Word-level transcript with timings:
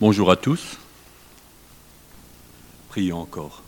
Bonjour 0.00 0.30
à 0.30 0.36
tous. 0.36 0.78
Prions 2.88 3.18
encore. 3.18 3.64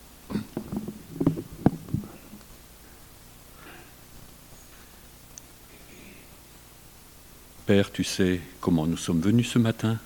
Père, 7.67 7.91
tu 7.91 8.05
sais 8.05 8.41
comment 8.61 8.87
nous 8.87 8.97
sommes 8.97 9.21
venus 9.21 9.51
ce 9.51 9.59
matin 9.59 9.99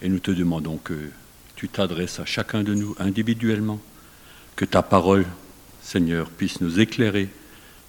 et 0.00 0.08
nous 0.08 0.20
te 0.20 0.30
demandons 0.30 0.78
que 0.78 1.10
tu 1.54 1.68
t'adresses 1.68 2.18
à 2.18 2.24
chacun 2.24 2.62
de 2.62 2.72
nous 2.72 2.96
individuellement, 2.98 3.78
que 4.56 4.64
ta 4.64 4.80
parole, 4.80 5.26
Seigneur, 5.82 6.30
puisse 6.30 6.62
nous 6.62 6.80
éclairer, 6.80 7.28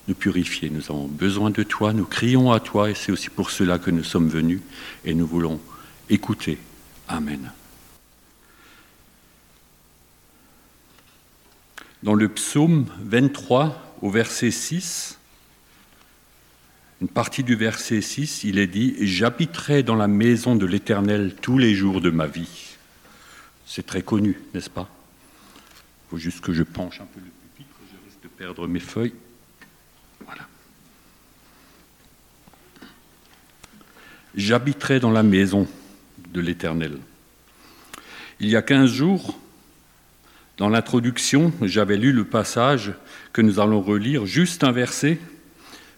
nous 0.09 0.16
purifier. 0.16 0.70
Nous 0.70 0.91
avons 0.91 1.07
besoin 1.07 1.50
de 1.50 1.64
toi, 1.64 1.93
nous 1.93 2.04
crions 2.04 2.52
à 2.52 2.59
toi 2.59 2.89
et 2.89 2.93
c'est 2.93 3.14
aussi 3.14 3.29
pour 3.29 3.52
cela 3.52 3.79
que 3.79 3.89
nous 3.89 4.04
sommes 4.04 4.27
venus 4.27 4.59
et 5.05 5.14
nous 5.14 5.25
voulons 5.25 5.61
écouter. 6.09 6.57
Amen. 7.08 7.52
Dans 12.04 12.14
le 12.14 12.29
psaume 12.29 12.86
23 13.02 13.98
au 14.02 14.10
verset 14.10 14.52
6, 14.52 15.18
une 17.01 17.07
partie 17.07 17.43
du 17.43 17.56
verset 17.56 18.01
6, 18.01 18.43
il 18.43 18.60
est 18.60 18.68
dit 18.68 18.96
J'habiterai 19.00 19.84
dans 19.84 19.96
la 19.96 20.07
maison 20.07 20.56
de 20.56 20.65
l'Éternel 20.65 21.36
tous 21.42 21.57
les 21.57 21.74
jours 21.74 22.01
de 22.01 22.10
ma 22.10 22.28
vie. 22.28 22.75
C'est 23.65 23.86
très 23.86 24.01
connu, 24.01 24.39
n'est-ce 24.54 24.70
pas? 24.70 24.89
Il 26.07 26.10
faut 26.12 26.18
juste 26.18 26.42
que 26.42 26.54
je 26.54 26.64
penche 26.64 27.01
un 27.01 27.06
peu 27.06 27.20
le 27.20 27.26
pupitre, 27.26 27.76
je 27.92 28.06
risque 28.06 28.21
de 28.24 28.28
perdre 28.28 28.68
mes 28.68 28.79
feuilles. 28.79 29.14
Voilà. 30.26 30.48
J'habiterai 34.36 35.00
dans 35.00 35.12
la 35.12 35.23
maison 35.23 35.67
l'Éternel. 36.41 36.97
Il 38.39 38.50
y 38.50 38.55
a 38.55 38.61
quinze 38.61 38.91
jours, 38.91 39.39
dans 40.58 40.70
l'introduction, 40.70 41.53
j'avais 41.62 41.98
lu 41.98 42.12
le 42.12 42.25
passage 42.25 42.94
que 43.31 43.42
nous 43.42 43.59
allons 43.59 43.81
relire, 43.81 44.25
juste 44.25 44.64
un 44.64 44.72
verset 44.72 45.20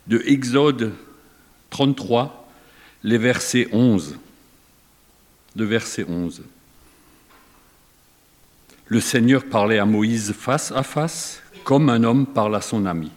de 0.08 0.22
Exode 0.26 0.94
33, 1.70 2.50
les 3.04 3.18
versets 3.18 3.70
11. 3.72 4.18
De 5.56 5.66
verset 5.66 6.06
11. 6.08 6.42
Le 8.88 9.00
Seigneur 9.00 9.46
parlait 9.46 9.80
à 9.80 9.86
Moïse 9.86 10.34
face 10.34 10.72
à 10.72 10.84
face, 10.84 11.42
comme 11.64 11.90
un 11.90 12.04
homme 12.04 12.26
parle 12.26 12.56
à 12.56 12.62
son 12.62 12.86
ami. 12.86 13.12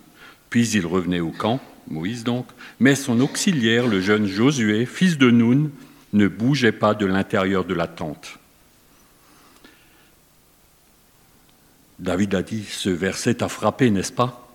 Puis 0.50 0.68
il 0.68 0.86
revenait 0.86 1.20
au 1.20 1.30
camp, 1.30 1.60
Moïse 1.88 2.24
donc, 2.24 2.46
mais 2.78 2.94
son 2.94 3.20
auxiliaire, 3.20 3.86
le 3.86 4.00
jeune 4.00 4.26
Josué, 4.26 4.86
fils 4.86 5.18
de 5.18 5.30
Nun, 5.30 5.70
ne 6.12 6.28
bougeait 6.28 6.72
pas 6.72 6.94
de 6.94 7.06
l'intérieur 7.06 7.64
de 7.64 7.74
la 7.74 7.86
tente. 7.86 8.38
David 11.98 12.34
a 12.34 12.42
dit, 12.42 12.64
ce 12.64 12.90
verset 12.90 13.36
t'a 13.36 13.48
frappé, 13.48 13.90
n'est-ce 13.90 14.12
pas? 14.12 14.52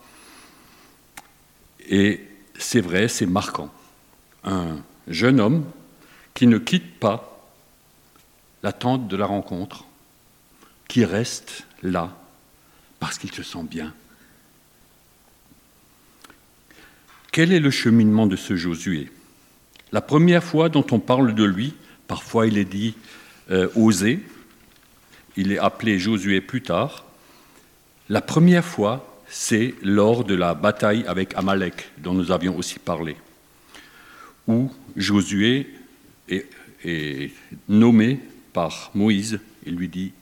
Et 1.87 2.27
c'est 2.57 2.81
vrai, 2.81 3.07
c'est 3.07 3.25
marquant. 3.25 3.73
Un 4.43 4.83
jeune 5.07 5.39
homme 5.39 5.65
qui 6.33 6.47
ne 6.47 6.57
quitte 6.57 6.99
pas 6.99 7.49
la 8.63 8.73
tente 8.73 9.07
de 9.07 9.15
la 9.15 9.25
rencontre, 9.25 9.85
qui 10.87 11.05
reste 11.05 11.65
là 11.83 12.15
parce 12.99 13.17
qu'il 13.17 13.31
se 13.31 13.43
sent 13.43 13.63
bien. 13.63 13.93
Quel 17.31 17.51
est 17.53 17.59
le 17.59 17.71
cheminement 17.71 18.27
de 18.27 18.35
ce 18.35 18.55
Josué? 18.55 19.11
La 19.91 20.01
première 20.01 20.43
fois 20.43 20.69
dont 20.69 20.85
on 20.91 20.99
parle 20.99 21.33
de 21.33 21.43
lui, 21.43 21.73
parfois 22.07 22.47
il 22.47 22.57
est 22.57 22.65
dit 22.65 22.95
euh, 23.51 23.67
il 25.37 25.51
est 25.51 25.59
appelé 25.59 25.99
Josué 25.99 26.41
plus 26.41 26.61
tard. 26.61 27.05
La 28.09 28.21
première 28.21 28.65
fois, 28.65 29.21
c'est 29.29 29.75
lors 29.81 30.23
de 30.23 30.35
la 30.35 30.55
bataille 30.55 31.05
avec 31.07 31.35
Amalek, 31.35 31.89
dont 31.99 32.13
nous 32.13 32.31
avions 32.31 32.57
aussi 32.57 32.79
parlé, 32.79 33.15
où 34.47 34.71
Josué 34.95 35.67
est, 36.29 36.45
nommé 37.67 38.19
par 38.53 38.91
Moïse 38.93 39.39
et 39.65 39.71
lui 39.71 39.89
dit 39.89 40.13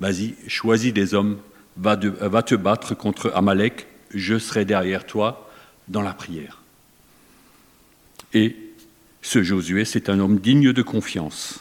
Vas-y, 0.00 0.34
choisis 0.46 0.92
des 0.92 1.14
hommes, 1.14 1.38
va, 1.76 1.96
va 1.96 2.42
te 2.42 2.54
battre 2.54 2.94
contre 2.94 3.32
Amalek, 3.34 3.86
je 4.14 4.38
serai 4.38 4.64
derrière 4.64 5.04
toi 5.06 5.50
dans 5.88 6.02
la 6.02 6.12
prière. 6.12 6.62
Et 8.32 8.56
ce 9.26 9.42
Josué, 9.42 9.84
c'est 9.84 10.08
un 10.08 10.20
homme 10.20 10.38
digne 10.38 10.72
de 10.72 10.82
confiance. 10.82 11.58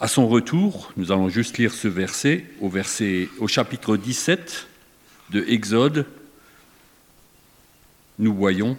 À 0.00 0.08
son 0.08 0.26
retour, 0.28 0.90
nous 0.96 1.12
allons 1.12 1.28
juste 1.28 1.58
lire 1.58 1.74
ce 1.74 1.88
verset, 1.88 2.46
au, 2.62 3.48
chapitre 3.48 3.98
17, 3.98 4.66
de 5.28 5.44
Exode, 5.46 6.06
nous 8.18 8.34
voyons 8.34 8.78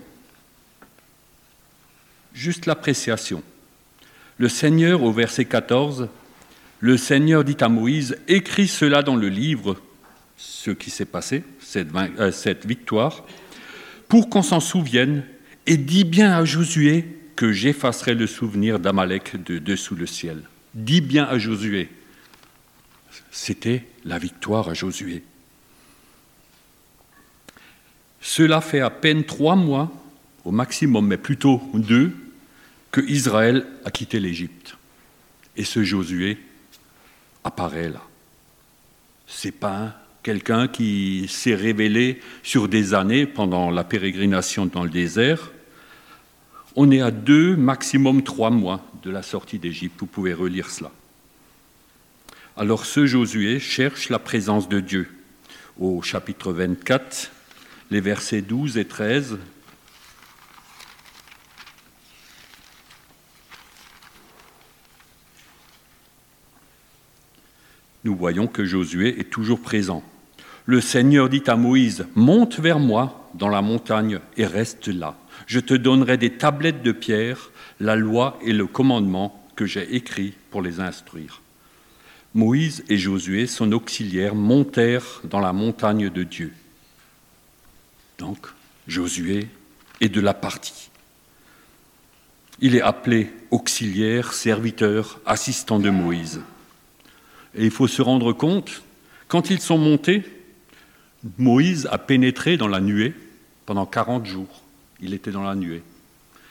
juste 2.34 2.66
l'appréciation. 2.66 3.44
Le 4.40 4.50
Seigneur, 4.50 5.04
au 5.04 5.12
verset 5.12 5.46
14, 5.46 6.10
le 6.80 6.98
Seigneur 6.98 7.44
dit 7.44 7.58
à 7.60 7.70
Moïse, 7.70 8.18
écris 8.28 8.68
cela 8.68 9.04
dans 9.04 9.16
le 9.16 9.30
livre, 9.30 9.80
ce 10.38 10.72
qui 10.72 10.90
s'est 10.90 11.06
passé, 11.06 11.44
cette, 11.60 11.90
euh, 11.96 12.32
cette 12.32 12.66
victoire, 12.66 13.26
pour 14.08 14.28
qu'on 14.28 14.42
s'en 14.42 14.60
souvienne, 14.60 15.24
et 15.68 15.78
dis 15.78 16.04
bien 16.04 16.36
à 16.36 16.44
Josué 16.44 17.17
que 17.38 17.54
j'effacerai 17.54 18.16
le 18.16 18.28
souvenir 18.28 18.80
d'Amalek 18.80 19.42
de 19.42 19.60
dessous 19.60 19.96
le 19.96 20.08
ciel. 20.08 20.42
Dis 20.74 21.02
bien 21.02 21.24
à 21.24 21.38
Josué. 21.38 21.90
C'était 23.32 23.86
la 24.04 24.18
victoire 24.18 24.68
à 24.68 24.74
Josué. 24.74 25.24
Cela 28.20 28.60
fait 28.60 28.82
à 28.82 28.90
peine 28.90 29.24
trois 29.24 29.56
mois, 29.56 29.92
au 30.44 30.52
maximum, 30.52 31.08
mais 31.08 31.18
plutôt 31.18 31.62
deux, 31.76 32.12
que 32.92 33.02
Israël 33.02 33.68
a 33.86 33.92
quitté 33.92 34.20
l'Égypte. 34.20 34.76
Et 35.56 35.64
ce 35.64 35.84
Josué 35.84 36.40
apparaît 37.44 37.90
là. 37.90 38.02
C'est 39.28 39.52
pas 39.52 39.96
quelqu'un 40.24 40.68
qui 40.68 41.28
s'est 41.30 41.56
révélé 41.56 42.20
sur 42.42 42.68
des 42.68 42.96
années 42.96 43.28
pendant 43.28 43.70
la 43.70 43.84
pérégrination 43.84 44.66
dans 44.66 44.84
le 44.84 44.90
désert. 44.90 45.52
On 46.80 46.92
est 46.92 47.02
à 47.02 47.10
deux, 47.10 47.56
maximum 47.56 48.22
trois 48.22 48.52
mois 48.52 48.86
de 49.02 49.10
la 49.10 49.24
sortie 49.24 49.58
d'Égypte. 49.58 49.96
Vous 50.00 50.06
pouvez 50.06 50.32
relire 50.32 50.70
cela. 50.70 50.92
Alors 52.56 52.86
ce 52.86 53.08
Josué 53.08 53.60
cherche 53.60 54.10
la 54.10 54.20
présence 54.20 54.70
de 54.70 54.80
Dieu. 54.80 55.10
Au 55.80 56.04
chapitre 56.04 56.54
24, 56.54 57.32
les 57.90 58.00
versets 58.00 58.44
12 58.44 58.78
et 58.78 58.86
13. 58.86 59.40
Nous 68.04 68.16
voyons 68.16 68.46
que 68.46 68.66
Josué 68.66 69.20
est 69.20 69.32
toujours 69.32 69.62
présent. 69.62 70.04
Le 70.68 70.80
Seigneur 70.80 71.28
dit 71.28 71.42
à 71.48 71.56
Moïse, 71.56 72.06
monte 72.14 72.60
vers 72.60 72.78
moi 72.78 73.32
dans 73.34 73.50
la 73.50 73.64
montagne 73.64 74.20
et 74.36 74.46
reste 74.46 74.90
là. 74.90 75.18
Je 75.48 75.60
te 75.60 75.74
donnerai 75.74 76.18
des 76.18 76.34
tablettes 76.34 76.84
de 76.84 76.92
pierre, 76.92 77.52
la 77.80 77.96
loi 77.96 78.38
et 78.44 78.54
le 78.54 78.68
commandement 78.68 79.44
que 79.56 79.66
j'ai 79.66 79.96
écrits 79.96 80.34
pour 80.52 80.62
les 80.62 80.80
instruire. 80.80 81.42
Moïse 82.36 82.84
et 82.90 82.98
Josué, 82.98 83.48
son 83.48 83.72
auxiliaire, 83.72 84.36
montèrent 84.36 85.22
dans 85.24 85.40
la 85.40 85.54
montagne 85.54 86.10
de 86.10 86.24
Dieu 86.24 86.54
donc 88.18 88.48
Josué, 88.88 89.48
est 90.02 90.10
de 90.10 90.22
la 90.22 90.34
partie. 90.34 90.90
Il 92.60 92.76
est 92.76 92.82
appelé 92.82 93.32
auxiliaire, 93.52 94.34
serviteur, 94.34 95.20
assistant 95.26 95.80
de 95.80 95.90
Moïse. 95.90 96.42
Et 97.56 97.66
il 97.66 97.72
faut 97.72 97.88
se 97.88 98.02
rendre 98.02 98.34
compte, 98.34 98.84
quand 99.28 99.50
ils 99.50 99.60
sont 99.60 99.78
montés, 99.78 100.24
Moïse 101.38 101.88
a 101.92 101.98
pénétré 101.98 102.58
dans 102.58 102.68
la 102.68 102.80
nuée 102.80 103.14
pendant 103.66 103.86
40 103.86 104.26
jours. 104.26 104.64
Il 105.02 105.14
était 105.14 105.32
dans 105.32 105.44
la 105.44 105.56
nuée. 105.56 105.84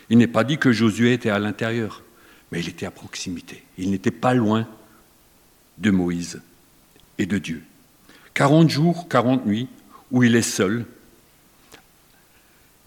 Il 0.08 0.18
n'est 0.18 0.26
pas 0.26 0.44
dit 0.44 0.58
que 0.58 0.72
Josué 0.72 1.12
était 1.12 1.30
à 1.30 1.38
l'intérieur, 1.38 2.02
mais 2.52 2.60
il 2.60 2.68
était 2.68 2.86
à 2.86 2.90
proximité. 2.90 3.64
Il 3.76 3.90
n'était 3.90 4.10
pas 4.10 4.34
loin 4.34 4.68
de 5.78 5.90
Moïse 5.90 6.40
et 7.18 7.26
de 7.26 7.38
Dieu. 7.38 7.62
40 8.34 8.70
jours, 8.70 9.08
40 9.08 9.46
nuits, 9.46 9.68
où 10.10 10.22
il 10.22 10.36
est 10.36 10.42
seul, 10.42 10.86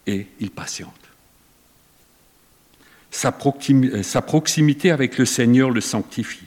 et 0.08 0.28
il 0.40 0.52
patiente. 0.52 0.94
Sa 3.12 3.32
proximité 3.32 4.92
avec 4.92 5.18
le 5.18 5.26
Seigneur 5.26 5.72
le 5.72 5.82
sanctifie, 5.82 6.46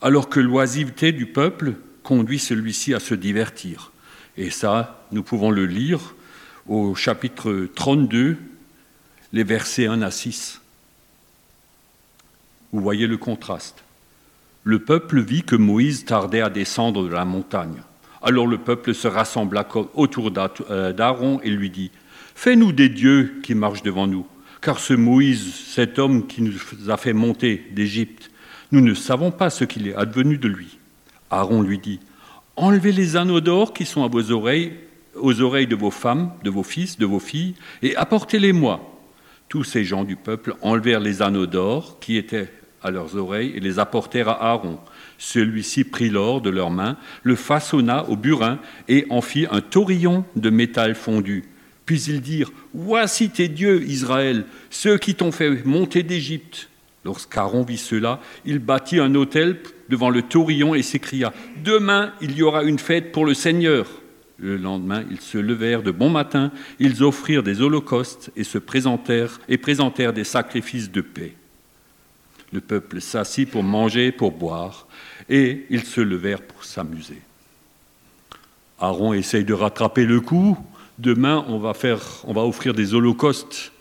alors 0.00 0.28
que 0.28 0.40
l'oisiveté 0.40 1.12
du 1.12 1.26
peuple 1.26 1.74
conduit 2.02 2.38
celui-ci 2.38 2.94
à 2.94 3.00
se 3.00 3.14
divertir. 3.14 3.92
Et 4.36 4.50
ça, 4.50 5.06
nous 5.12 5.22
pouvons 5.22 5.50
le 5.50 5.66
lire 5.66 6.14
au 6.68 6.94
chapitre 6.94 7.68
32, 7.74 8.36
les 9.32 9.44
versets 9.44 9.86
1 9.86 10.02
à 10.02 10.10
6. 10.10 10.60
Vous 12.72 12.80
voyez 12.80 13.06
le 13.06 13.16
contraste. 13.16 13.82
Le 14.64 14.78
peuple 14.78 15.20
vit 15.20 15.42
que 15.42 15.56
Moïse 15.56 16.04
tardait 16.04 16.40
à 16.40 16.50
descendre 16.50 17.04
de 17.04 17.12
la 17.12 17.24
montagne. 17.24 17.82
Alors 18.22 18.46
le 18.46 18.58
peuple 18.58 18.94
se 18.94 19.08
rassembla 19.08 19.66
autour 19.94 20.30
euh, 20.70 20.92
d'Aaron 20.92 21.40
et 21.42 21.50
lui 21.50 21.70
dit, 21.70 21.90
Fais-nous 22.34 22.72
des 22.72 22.88
dieux 22.88 23.40
qui 23.42 23.54
marchent 23.54 23.82
devant 23.82 24.06
nous, 24.06 24.26
car 24.60 24.78
ce 24.78 24.94
Moïse, 24.94 25.54
cet 25.66 25.98
homme 25.98 26.26
qui 26.26 26.42
nous 26.42 26.54
a 26.88 26.96
fait 26.96 27.12
monter 27.12 27.66
d'Égypte, 27.72 28.30
nous 28.70 28.80
ne 28.80 28.94
savons 28.94 29.32
pas 29.32 29.50
ce 29.50 29.64
qu'il 29.64 29.88
est 29.88 29.94
advenu 29.94 30.38
de 30.38 30.48
lui. 30.48 30.78
Aaron 31.30 31.62
lui 31.62 31.78
dit, 31.78 32.00
Enlevez 32.56 32.92
les 32.92 33.16
anneaux 33.16 33.40
d'or 33.40 33.74
qui 33.74 33.84
sont 33.84 34.04
à 34.04 34.08
vos 34.08 34.30
oreilles, 34.30 34.72
aux 35.14 35.40
oreilles 35.40 35.66
de 35.66 35.76
vos 35.76 35.90
femmes, 35.90 36.32
de 36.44 36.50
vos 36.50 36.62
fils, 36.62 36.98
de 36.98 37.06
vos 37.06 37.20
filles, 37.20 37.54
et 37.82 37.96
apportez-les-moi. 37.96 38.80
Tous 39.48 39.64
ces 39.64 39.84
gens 39.84 40.04
du 40.04 40.16
peuple 40.16 40.54
enlevèrent 40.62 41.00
les 41.00 41.20
anneaux 41.20 41.46
d'or 41.46 41.98
qui 42.00 42.16
étaient 42.16 42.50
à 42.82 42.90
leurs 42.90 43.16
oreilles 43.16 43.52
et 43.54 43.60
les 43.60 43.78
apportèrent 43.78 44.28
à 44.28 44.50
Aaron. 44.50 44.78
Celui-ci 45.18 45.84
prit 45.84 46.10
l'or 46.10 46.40
de 46.40 46.50
leurs 46.50 46.70
mains, 46.70 46.96
le 47.22 47.36
façonna 47.36 48.08
au 48.08 48.16
burin 48.16 48.58
et 48.88 49.06
en 49.10 49.20
fit 49.20 49.46
un 49.50 49.60
taurillon 49.60 50.24
de 50.36 50.50
métal 50.50 50.94
fondu. 50.94 51.44
Puis 51.86 52.02
ils 52.04 52.20
dirent 52.20 52.50
Voici 52.74 53.30
tes 53.30 53.48
dieux, 53.48 53.82
Israël, 53.82 54.44
ceux 54.70 54.98
qui 54.98 55.14
t'ont 55.14 55.32
fait 55.32 55.64
monter 55.64 56.02
d'Égypte. 56.02 56.68
Lorsqu'Aaron 57.04 57.62
vit 57.62 57.78
cela, 57.78 58.20
il 58.44 58.58
bâtit 58.60 59.00
un 59.00 59.14
autel 59.14 59.60
devant 59.88 60.10
le 60.10 60.22
taurillon 60.22 60.74
et 60.74 60.82
s'écria 60.82 61.32
Demain, 61.64 62.12
il 62.20 62.36
y 62.36 62.42
aura 62.42 62.62
une 62.62 62.78
fête 62.78 63.12
pour 63.12 63.26
le 63.26 63.34
Seigneur. 63.34 63.86
Le 64.42 64.56
lendemain, 64.56 65.04
ils 65.08 65.20
se 65.20 65.38
levèrent 65.38 65.84
de 65.84 65.92
bon 65.92 66.10
matin, 66.10 66.50
ils 66.80 67.04
offrirent 67.04 67.44
des 67.44 67.60
holocaustes 67.60 68.30
et 68.34 68.42
se 68.42 68.58
présentèrent 68.58 69.40
et 69.48 69.56
présentèrent 69.56 70.12
des 70.12 70.24
sacrifices 70.24 70.90
de 70.90 71.00
paix. 71.00 71.36
Le 72.52 72.60
peuple 72.60 73.00
s'assit 73.00 73.48
pour 73.48 73.62
manger, 73.62 74.10
pour 74.10 74.32
boire, 74.32 74.88
et 75.28 75.64
ils 75.70 75.84
se 75.84 76.00
levèrent 76.00 76.42
pour 76.42 76.64
s'amuser. 76.64 77.22
Aaron 78.80 79.12
essaye 79.12 79.44
de 79.44 79.54
rattraper 79.54 80.04
le 80.04 80.20
coup. 80.20 80.58
Demain, 80.98 81.44
on 81.46 81.58
va, 81.58 81.72
faire, 81.72 82.00
on 82.24 82.32
va 82.32 82.42
offrir 82.42 82.74
des 82.74 82.94
holocaustes 82.94 83.72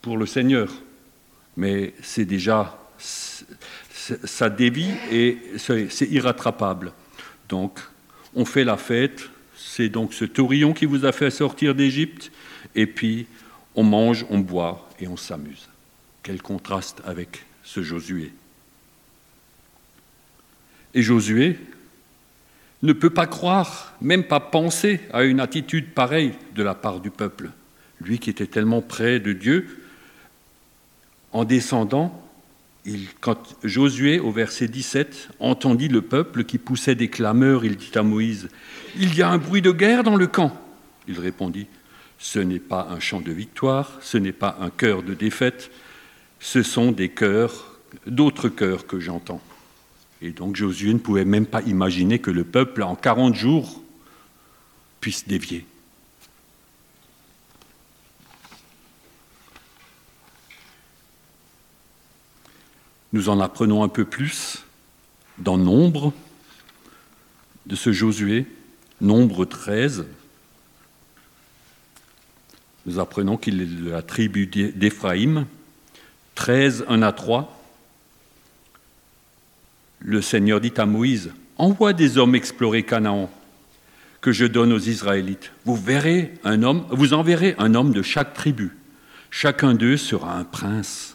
pour 0.00 0.16
le 0.16 0.24
Seigneur. 0.24 0.70
Mais 1.58 1.92
c'est 2.02 2.24
déjà, 2.24 2.78
ça 2.98 4.48
dévie 4.48 4.90
et 5.12 5.38
c'est 5.58 6.08
irrattrapable. 6.10 6.92
Donc, 7.50 7.78
on 8.34 8.46
fait 8.46 8.64
la 8.64 8.78
fête. 8.78 9.28
C'est 9.66 9.88
donc 9.88 10.12
ce 10.12 10.24
taurillon 10.24 10.74
qui 10.74 10.84
vous 10.84 11.06
a 11.06 11.12
fait 11.12 11.30
sortir 11.30 11.74
d'Égypte. 11.74 12.30
Et 12.74 12.86
puis, 12.86 13.26
on 13.74 13.82
mange, 13.82 14.26
on 14.28 14.38
boit 14.38 14.88
et 15.00 15.08
on 15.08 15.16
s'amuse. 15.16 15.68
Quel 16.22 16.42
contraste 16.42 17.00
avec 17.04 17.44
ce 17.64 17.82
Josué. 17.82 18.30
Et 20.92 21.02
Josué 21.02 21.58
ne 22.82 22.92
peut 22.92 23.10
pas 23.10 23.26
croire, 23.26 23.94
même 24.00 24.24
pas 24.24 24.38
penser 24.38 25.00
à 25.12 25.24
une 25.24 25.40
attitude 25.40 25.92
pareille 25.92 26.34
de 26.54 26.62
la 26.62 26.74
part 26.74 27.00
du 27.00 27.10
peuple. 27.10 27.50
Lui 28.00 28.18
qui 28.18 28.30
était 28.30 28.46
tellement 28.46 28.82
près 28.82 29.18
de 29.18 29.32
Dieu, 29.32 29.82
en 31.32 31.44
descendant, 31.44 32.23
quand 33.20 33.56
Josué, 33.62 34.20
au 34.20 34.30
verset 34.30 34.68
17, 34.68 35.28
entendit 35.40 35.88
le 35.88 36.02
peuple 36.02 36.44
qui 36.44 36.58
poussait 36.58 36.94
des 36.94 37.08
clameurs, 37.08 37.64
il 37.64 37.76
dit 37.76 37.92
à 37.94 38.02
Moïse, 38.02 38.48
Il 38.96 39.14
y 39.14 39.22
a 39.22 39.30
un 39.30 39.38
bruit 39.38 39.62
de 39.62 39.72
guerre 39.72 40.02
dans 40.02 40.16
le 40.16 40.26
camp. 40.26 40.52
Il 41.08 41.18
répondit, 41.18 41.66
Ce 42.18 42.38
n'est 42.38 42.58
pas 42.58 42.88
un 42.90 43.00
chant 43.00 43.20
de 43.20 43.32
victoire, 43.32 43.98
ce 44.02 44.18
n'est 44.18 44.32
pas 44.32 44.58
un 44.60 44.70
cœur 44.70 45.02
de 45.02 45.14
défaite, 45.14 45.70
ce 46.40 46.62
sont 46.62 46.92
des 46.92 47.08
cœurs, 47.08 47.78
d'autres 48.06 48.48
cœurs 48.48 48.86
que 48.86 49.00
j'entends. 49.00 49.40
Et 50.20 50.30
donc 50.30 50.56
Josué 50.56 50.92
ne 50.92 50.98
pouvait 50.98 51.24
même 51.24 51.46
pas 51.46 51.62
imaginer 51.62 52.18
que 52.18 52.30
le 52.30 52.44
peuple, 52.44 52.82
en 52.82 52.96
40 52.96 53.34
jours, 53.34 53.82
puisse 55.00 55.26
dévier. 55.26 55.66
Nous 63.14 63.28
en 63.28 63.38
apprenons 63.38 63.84
un 63.84 63.88
peu 63.88 64.04
plus 64.04 64.64
dans 65.38 65.56
Nombre 65.56 66.12
de 67.64 67.76
ce 67.76 67.92
Josué, 67.92 68.44
Nombre 69.00 69.44
13. 69.44 70.04
Nous 72.86 72.98
apprenons 72.98 73.36
qu'il 73.36 73.60
est 73.60 73.66
de 73.66 73.88
la 73.88 74.02
tribu 74.02 74.48
d'Éphraïm, 74.48 75.46
13, 76.34 76.86
1 76.88 77.02
à 77.02 77.12
3, 77.12 77.56
le 80.00 80.20
Seigneur 80.20 80.60
dit 80.60 80.74
à 80.76 80.84
Moïse, 80.84 81.30
Envoie 81.56 81.92
des 81.92 82.18
hommes 82.18 82.34
explorer 82.34 82.82
Canaan, 82.82 83.30
que 84.22 84.32
je 84.32 84.44
donne 84.44 84.72
aux 84.72 84.80
Israélites. 84.80 85.52
Vous 85.64 85.76
verrez 85.76 86.34
un 86.42 86.64
homme, 86.64 86.84
vous 86.90 87.14
enverrez 87.14 87.54
un 87.58 87.76
homme 87.76 87.92
de 87.92 88.02
chaque 88.02 88.34
tribu. 88.34 88.76
Chacun 89.30 89.74
d'eux 89.74 89.98
sera 89.98 90.36
un 90.36 90.44
prince. 90.44 91.14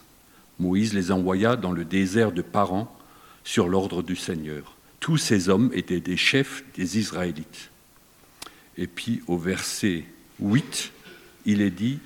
Moïse 0.60 0.92
les 0.92 1.10
envoya 1.10 1.56
dans 1.56 1.72
le 1.72 1.84
désert 1.84 2.32
de 2.32 2.42
Paran 2.42 2.94
sur 3.42 3.68
l'ordre 3.68 4.02
du 4.02 4.14
Seigneur. 4.14 4.76
Tous 5.00 5.16
ces 5.16 5.48
hommes 5.48 5.70
étaient 5.72 6.00
des 6.00 6.18
chefs 6.18 6.62
des 6.76 6.98
Israélites. 6.98 7.70
Et 8.76 8.86
puis 8.86 9.22
au 9.26 9.38
verset 9.38 10.04
8, 10.38 10.92
il 11.46 11.62
est 11.62 11.70
dit, 11.70 11.98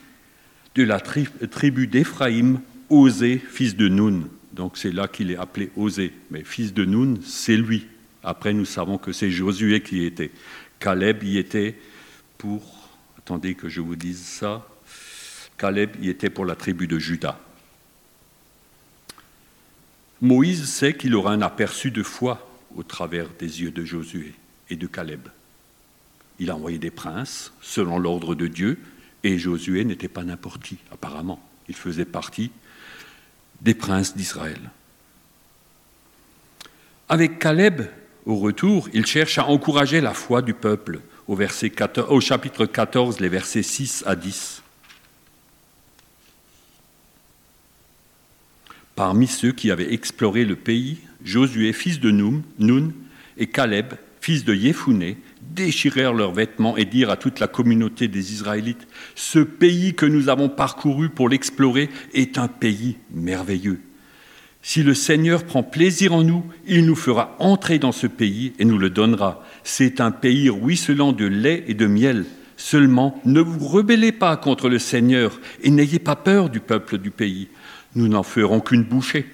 de 0.77 0.85
la 0.85 1.01
tribu 1.01 1.87
d'Éphraïm, 1.89 2.61
Osée, 2.91 3.39
fils 3.39 3.77
de 3.77 3.89
Nun. 3.89 4.29
Donc 4.53 4.79
c'est 4.79 4.93
là 4.93 5.09
qu'il 5.09 5.31
est 5.31 5.37
appelé 5.37 5.71
Osée. 5.77 6.13
Mais 6.31 6.45
fils 6.45 6.73
de 6.73 6.85
Nun, 6.85 7.17
c'est 7.25 7.57
lui. 7.57 7.87
Après, 8.23 8.53
nous 8.53 8.65
savons 8.65 8.99
que 8.99 9.13
c'est 9.13 9.31
Josué 9.31 9.83
qui 9.83 9.99
y 9.99 10.05
était. 10.07 10.31
Caleb 10.79 11.23
y 11.23 11.39
était 11.39 11.77
pour. 12.39 12.89
Attendez 13.19 13.55
que 13.55 13.69
je 13.69 13.81
vous 13.81 13.97
dise 13.97 14.23
ça. 14.23 14.67
Caleb 15.59 15.91
y 16.03 16.09
était 16.09 16.31
pour 16.31 16.45
la 16.45 16.57
tribu 16.57 16.87
de 16.87 16.99
Juda. 16.99 17.39
Moïse 20.21 20.69
sait 20.69 20.95
qu'il 20.95 21.15
aura 21.15 21.33
un 21.33 21.43
aperçu 21.43 21.91
de 21.91 22.03
foi 22.03 22.49
au 22.77 22.83
travers 22.83 23.29
des 23.39 23.63
yeux 23.63 23.71
de 23.71 23.85
Josué 23.85 24.35
et 24.71 24.77
de 24.77 24.87
Caleb. 24.87 25.29
Il 26.39 26.51
a 26.51 26.57
envoyé 26.57 26.79
des 26.79 26.91
princes 26.91 27.53
selon 27.61 27.99
l'ordre 27.99 28.35
de 28.35 28.47
Dieu, 28.47 28.79
et 29.23 29.39
Josué 29.39 29.85
n'était 29.85 30.09
pas 30.09 30.25
n'importe 30.25 30.63
qui, 30.63 30.79
apparemment. 30.93 31.41
Il 31.69 31.75
faisait 31.75 32.05
partie 32.05 32.51
des 33.61 33.75
princes 33.75 34.17
d'Israël. 34.17 34.61
Avec 37.09 37.39
Caleb, 37.39 37.83
au 38.27 38.37
retour, 38.37 38.89
il 38.93 39.07
cherche 39.07 39.39
à 39.39 39.47
encourager 39.47 40.01
la 40.01 40.15
foi 40.15 40.43
du 40.43 40.55
peuple 40.55 41.01
au, 41.27 41.37
verset 41.37 41.71
14, 41.71 42.11
au 42.11 42.21
chapitre 42.21 42.67
14, 42.67 43.21
les 43.21 43.29
versets 43.29 43.63
6 43.63 44.05
à 44.07 44.17
10. 44.17 44.64
Parmi 48.97 49.27
ceux 49.27 49.53
qui 49.53 49.71
avaient 49.71 49.93
exploré 49.93 50.45
le 50.45 50.57
pays, 50.57 50.99
Josué, 51.25 51.73
fils 51.73 52.01
de 52.01 52.11
Nun, 52.11 52.93
et 53.37 53.47
Caleb, 53.47 53.95
fils 54.21 54.45
de 54.45 54.55
Yéphuné, 54.55 55.17
déchirèrent 55.43 56.15
leurs 56.15 56.33
vêtements 56.33 56.77
et 56.77 56.85
dirent 56.85 57.11
à 57.11 57.17
toute 57.17 57.41
la 57.41 57.49
communauté 57.49 58.09
des 58.09 58.33
Israélites, 58.33 58.87
Ce 59.15 59.39
pays 59.39 59.95
que 59.95 60.07
nous 60.07 60.29
avons 60.29 60.49
parcouru 60.49 61.09
pour 61.09 61.29
l'explorer 61.29 61.89
est 62.13 62.39
un 62.39 62.49
pays 62.49 62.97
merveilleux. 63.13 63.81
Si 64.63 64.83
le 64.83 64.95
Seigneur 64.95 65.45
prend 65.45 65.63
plaisir 65.63 66.15
en 66.15 66.23
nous, 66.23 66.45
il 66.67 66.87
nous 66.87 66.95
fera 66.95 67.37
entrer 67.39 67.79
dans 67.79 67.93
ce 67.93 68.07
pays 68.07 68.55
et 68.59 68.65
nous 68.65 68.79
le 68.79 68.91
donnera. 68.91 69.45
C'est 69.63 70.01
un 70.01 70.11
pays 70.11 70.49
ruisselant 70.49 71.13
de 71.13 71.27
lait 71.27 71.65
et 71.67 71.75
de 71.75 71.87
miel. 71.87 72.25
Seulement, 72.57 73.21
ne 73.25 73.41
vous 73.41 73.67
rebellez 73.67 74.13
pas 74.13 74.37
contre 74.37 74.69
le 74.69 74.79
Seigneur 74.79 75.39
et 75.63 75.71
n'ayez 75.71 75.99
pas 75.99 76.17
peur 76.17 76.49
du 76.49 76.61
peuple 76.61 76.97
du 76.97 77.11
pays. 77.11 77.49
Nous 77.95 78.09
n'en 78.09 78.23
ferons 78.23 78.61
qu'une 78.61 78.85
bouchée. 78.85 79.27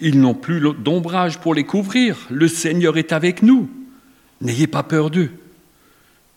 Ils 0.00 0.20
n'ont 0.20 0.34
plus 0.34 0.60
d'ombrage 0.60 1.38
pour 1.38 1.54
les 1.54 1.64
couvrir. 1.64 2.18
Le 2.30 2.48
Seigneur 2.48 2.98
est 2.98 3.12
avec 3.12 3.42
nous. 3.42 3.70
N'ayez 4.40 4.66
pas 4.66 4.82
peur 4.82 5.10
d'eux. 5.10 5.30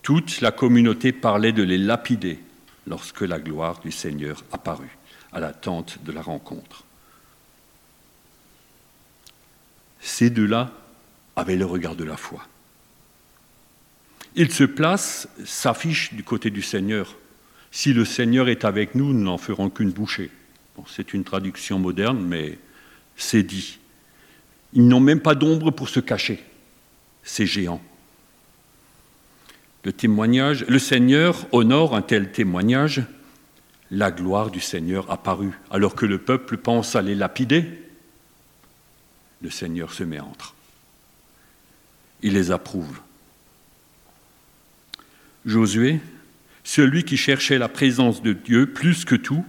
Toute 0.02 0.40
la 0.40 0.52
communauté 0.52 1.12
parlait 1.12 1.52
de 1.52 1.62
les 1.62 1.78
lapider 1.78 2.38
lorsque 2.86 3.20
la 3.20 3.38
gloire 3.38 3.80
du 3.80 3.92
Seigneur 3.92 4.44
apparut 4.52 4.96
à 5.32 5.40
la 5.40 5.52
tente 5.52 5.98
de 6.04 6.12
la 6.12 6.22
rencontre. 6.22 6.84
Ces 10.00 10.30
deux-là 10.30 10.70
avaient 11.36 11.56
le 11.56 11.66
regard 11.66 11.96
de 11.96 12.04
la 12.04 12.16
foi. 12.16 12.46
Ils 14.34 14.52
se 14.52 14.64
placent, 14.64 15.28
s'affichent 15.44 16.14
du 16.14 16.22
côté 16.22 16.50
du 16.50 16.62
Seigneur. 16.62 17.16
Si 17.70 17.92
le 17.92 18.04
Seigneur 18.04 18.48
est 18.48 18.64
avec 18.64 18.94
nous, 18.94 19.12
nous 19.12 19.24
n'en 19.24 19.38
ferons 19.38 19.68
qu'une 19.68 19.90
bouchée. 19.90 20.30
C'est 20.86 21.14
une 21.14 21.24
traduction 21.24 21.78
moderne, 21.78 22.20
mais 22.20 22.58
c'est 23.16 23.42
dit. 23.42 23.78
Ils 24.72 24.86
n'ont 24.86 25.00
même 25.00 25.20
pas 25.20 25.34
d'ombre 25.34 25.70
pour 25.70 25.88
se 25.88 26.00
cacher, 26.00 26.44
ces 27.22 27.46
géants 27.46 27.82
le 29.88 29.92
témoignage, 29.94 30.66
le 30.68 30.78
Seigneur 30.78 31.46
honore 31.50 31.94
un 31.94 32.02
tel 32.02 32.30
témoignage, 32.30 33.02
la 33.90 34.10
gloire 34.10 34.50
du 34.50 34.60
Seigneur 34.60 35.10
apparut, 35.10 35.52
alors 35.70 35.94
que 35.94 36.04
le 36.04 36.18
peuple 36.18 36.58
pense 36.58 36.94
à 36.94 37.00
les 37.00 37.14
lapider. 37.14 37.64
le 39.40 39.50
Seigneur 39.50 39.92
se 39.94 40.02
met 40.02 40.20
entre. 40.20 40.54
Il 42.22 42.34
les 42.34 42.50
approuve. 42.50 43.00
Josué, 45.46 46.00
celui 46.64 47.04
qui 47.04 47.16
cherchait 47.16 47.56
la 47.56 47.68
présence 47.68 48.20
de 48.20 48.34
Dieu 48.34 48.66
plus 48.66 49.06
que 49.06 49.14
tout, 49.14 49.44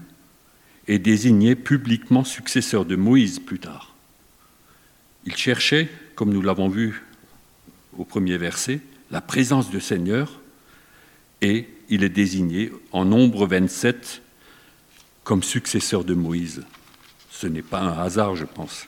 est 0.90 1.00
désigné 1.00 1.56
publiquement 1.56 2.24
successeur 2.24 2.84
de 2.84 2.96
Moïse 2.96 3.38
plus 3.38 3.60
tard. 3.60 3.94
Il 5.26 5.36
cherchait, 5.36 5.88
comme 6.16 6.34
nous 6.34 6.42
l'avons 6.42 6.68
vu 6.68 7.04
au 7.96 8.06
premier 8.06 8.38
verset, 8.38 8.82
la 9.12 9.22
présence 9.22 9.70
du 9.70 9.80
Seigneur 9.82 10.42
et 11.42 11.70
il 11.90 12.04
est 12.04 12.10
désigné 12.10 12.72
en 12.92 13.06
nombre 13.06 13.46
27 13.46 14.24
comme 15.24 15.44
successeur 15.44 16.04
de 16.04 16.16
Moïse. 16.16 16.64
Ce 17.30 17.46
n'est 17.46 17.62
pas 17.62 17.82
un 17.82 18.00
hasard, 18.00 18.36
je 18.36 18.46
pense. 18.46 18.88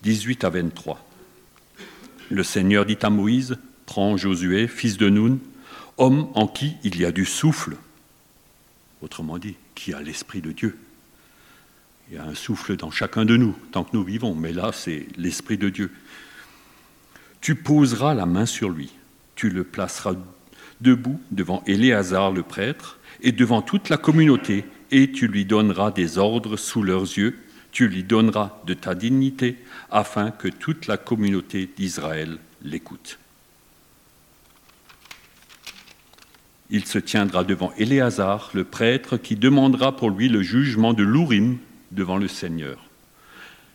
«18 0.02 0.44
à 0.44 0.50
23. 0.50 1.06
Le 2.30 2.42
Seigneur 2.42 2.86
dit 2.86 2.96
à 3.02 3.10
Moïse, 3.10 3.58
prends 3.84 4.16
Josué, 4.16 4.66
fils 4.66 4.96
de 4.96 5.10
Noun, 5.10 5.38
homme 6.00 6.28
en 6.34 6.48
qui 6.48 6.76
il 6.82 6.98
y 6.98 7.04
a 7.04 7.12
du 7.12 7.24
souffle, 7.24 7.76
autrement 9.02 9.38
dit, 9.38 9.54
qui 9.74 9.92
a 9.94 10.00
l'Esprit 10.00 10.40
de 10.40 10.50
Dieu. 10.50 10.78
Il 12.08 12.16
y 12.16 12.18
a 12.18 12.24
un 12.24 12.34
souffle 12.34 12.76
dans 12.76 12.90
chacun 12.90 13.24
de 13.24 13.36
nous, 13.36 13.54
tant 13.70 13.84
que 13.84 13.90
nous 13.92 14.02
vivons, 14.02 14.34
mais 14.34 14.52
là, 14.52 14.72
c'est 14.72 15.06
l'Esprit 15.16 15.58
de 15.58 15.68
Dieu. 15.68 15.92
Tu 17.40 17.54
poseras 17.54 18.14
la 18.14 18.26
main 18.26 18.46
sur 18.46 18.70
lui, 18.70 18.90
tu 19.36 19.50
le 19.50 19.62
placeras 19.62 20.14
debout 20.80 21.20
devant 21.30 21.62
Éléazar 21.66 22.32
le 22.32 22.42
prêtre 22.42 22.98
et 23.20 23.32
devant 23.32 23.62
toute 23.62 23.90
la 23.90 23.98
communauté, 23.98 24.64
et 24.90 25.12
tu 25.12 25.28
lui 25.28 25.44
donneras 25.44 25.90
des 25.90 26.18
ordres 26.18 26.56
sous 26.56 26.82
leurs 26.82 27.02
yeux, 27.02 27.38
tu 27.70 27.86
lui 27.86 28.02
donneras 28.02 28.58
de 28.66 28.74
ta 28.74 28.94
dignité, 28.94 29.56
afin 29.90 30.30
que 30.30 30.48
toute 30.48 30.86
la 30.86 30.96
communauté 30.96 31.68
d'Israël 31.76 32.38
l'écoute. 32.62 33.18
Il 36.70 36.86
se 36.86 36.98
tiendra 36.98 37.44
devant 37.44 37.72
Éléazar, 37.76 38.50
le 38.54 38.64
prêtre, 38.64 39.16
qui 39.16 39.36
demandera 39.36 39.96
pour 39.96 40.10
lui 40.10 40.28
le 40.28 40.42
jugement 40.42 40.92
de 40.92 41.02
l'Ourim 41.02 41.58
devant 41.90 42.16
le 42.16 42.28
Seigneur. 42.28 42.78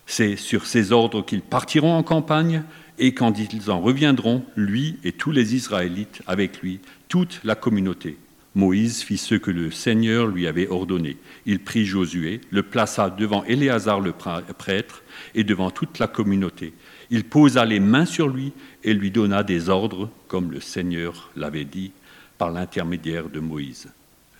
C'est 0.05 0.35
sur 0.35 0.65
ces 0.65 0.91
ordres 0.91 1.25
qu'ils 1.25 1.41
partiront 1.41 1.95
en 1.95 2.03
campagne, 2.03 2.63
et 2.97 3.13
quand 3.13 3.33
ils 3.37 3.69
en 3.69 3.81
reviendront, 3.81 4.45
lui 4.55 4.97
et 5.03 5.11
tous 5.11 5.31
les 5.31 5.55
Israélites 5.55 6.21
avec 6.27 6.61
lui, 6.61 6.79
toute 7.09 7.41
la 7.43 7.55
communauté. 7.55 8.17
Moïse 8.53 9.01
fit 9.01 9.17
ce 9.17 9.35
que 9.35 9.51
le 9.51 9.69
Seigneur 9.69 10.27
lui 10.27 10.47
avait 10.47 10.69
ordonné. 10.69 11.17
Il 11.45 11.59
prit 11.59 11.85
Josué, 11.85 12.39
le 12.51 12.63
plaça 12.63 13.09
devant 13.09 13.43
Éléazar 13.43 13.99
le 13.99 14.13
prêtre 14.13 15.03
et 15.33 15.43
devant 15.43 15.71
toute 15.71 15.99
la 15.99 16.07
communauté. 16.07 16.73
Il 17.09 17.25
posa 17.25 17.65
les 17.65 17.81
mains 17.81 18.05
sur 18.05 18.29
lui 18.29 18.53
et 18.85 18.93
lui 18.93 19.11
donna 19.11 19.43
des 19.43 19.67
ordres, 19.67 20.09
comme 20.29 20.51
le 20.51 20.61
Seigneur 20.61 21.31
l'avait 21.35 21.65
dit 21.65 21.91
par 22.37 22.51
l'intermédiaire 22.51 23.29
de 23.29 23.39
Moïse. 23.39 23.87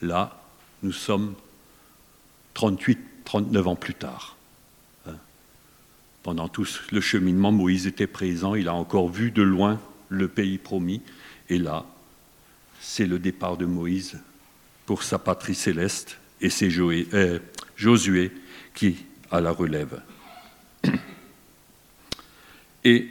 Là, 0.01 0.41
nous 0.83 0.91
sommes 0.91 1.35
38, 2.53 2.99
39 3.25 3.67
ans 3.67 3.75
plus 3.75 3.93
tard. 3.93 4.35
Hein. 5.07 5.15
Pendant 6.23 6.47
tout 6.47 6.67
le 6.91 7.01
cheminement, 7.01 7.51
Moïse 7.51 7.87
était 7.87 8.07
présent, 8.07 8.55
il 8.55 8.67
a 8.67 8.73
encore 8.73 9.09
vu 9.09 9.31
de 9.31 9.41
loin 9.41 9.79
le 10.09 10.27
pays 10.27 10.57
promis, 10.57 11.01
et 11.49 11.57
là, 11.57 11.85
c'est 12.79 13.07
le 13.07 13.19
départ 13.19 13.57
de 13.57 13.65
Moïse 13.65 14.19
pour 14.85 15.03
sa 15.03 15.17
patrie 15.17 15.55
céleste, 15.55 16.17
et 16.41 16.49
c'est 16.49 16.69
euh, 16.77 17.39
Josué 17.75 18.31
qui 18.75 18.97
a 19.31 19.41
la 19.41 19.51
relève. 19.51 20.01
Et 22.83 23.07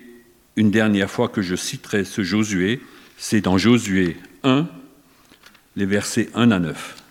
une 0.57 0.71
dernière 0.71 1.11
fois 1.11 1.29
que 1.29 1.43
je 1.43 1.57
citerai 1.57 2.05
ce 2.05 2.23
Josué, 2.23 2.81
c'est 3.19 3.41
dans 3.41 3.59
Josué 3.59 4.17
1, 4.45 4.69
les 5.75 5.87
versets 5.87 6.29
1 6.35 6.51
à 6.51 6.59
9. 6.59 7.03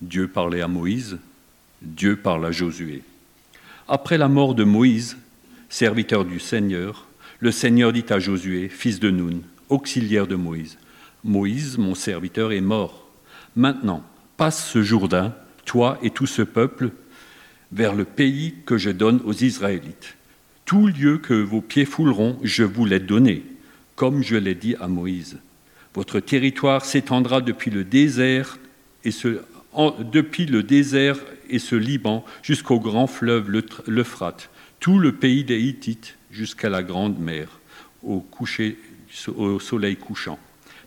Dieu 0.00 0.26
parlait 0.28 0.62
à 0.62 0.68
Moïse, 0.68 1.18
Dieu 1.82 2.16
parle 2.16 2.46
à 2.46 2.50
Josué. 2.50 3.02
Après 3.86 4.16
la 4.16 4.28
mort 4.28 4.54
de 4.54 4.64
Moïse, 4.64 5.18
serviteur 5.68 6.24
du 6.24 6.40
Seigneur, 6.40 7.06
le 7.40 7.52
Seigneur 7.52 7.92
dit 7.92 8.06
à 8.08 8.18
Josué, 8.18 8.70
fils 8.70 9.00
de 9.00 9.10
Nun, 9.10 9.40
auxiliaire 9.68 10.26
de 10.26 10.34
Moïse, 10.34 10.78
Moïse, 11.24 11.76
mon 11.76 11.94
serviteur, 11.94 12.52
est 12.52 12.60
mort. 12.62 13.06
Maintenant, 13.54 14.02
passe 14.38 14.66
ce 14.66 14.82
Jourdain, 14.82 15.34
toi 15.66 15.98
et 16.02 16.10
tout 16.10 16.26
ce 16.26 16.42
peuple, 16.42 16.90
vers 17.74 17.94
le 17.94 18.04
pays 18.04 18.54
que 18.64 18.78
je 18.78 18.90
donne 18.90 19.20
aux 19.24 19.32
Israélites. 19.32 20.16
Tout 20.64 20.86
lieu 20.86 21.18
que 21.18 21.34
vos 21.34 21.60
pieds 21.60 21.84
fouleront, 21.84 22.38
je 22.42 22.62
vous 22.62 22.86
l'ai 22.86 23.00
donné, 23.00 23.42
comme 23.96 24.22
je 24.22 24.36
l'ai 24.36 24.54
dit 24.54 24.76
à 24.80 24.86
Moïse. 24.86 25.38
Votre 25.94 26.20
territoire 26.20 26.84
s'étendra 26.84 27.40
depuis 27.40 27.70
le 27.70 27.84
désert 27.84 28.58
et 29.04 29.10
ce, 29.10 29.40
depuis 30.12 30.46
le 30.46 30.62
désert 30.62 31.18
et 31.50 31.58
ce 31.58 31.74
Liban 31.74 32.24
jusqu'au 32.42 32.78
grand 32.78 33.08
fleuve 33.08 33.50
l'Euphrate, 33.86 34.50
tout 34.78 34.98
le 34.98 35.12
pays 35.12 35.44
des 35.44 35.60
Hittites 35.60 36.16
jusqu'à 36.30 36.68
la 36.68 36.82
grande 36.82 37.18
mer, 37.18 37.60
au, 38.02 38.20
coucher, 38.20 38.78
au 39.36 39.58
soleil 39.58 39.96
couchant. 39.96 40.38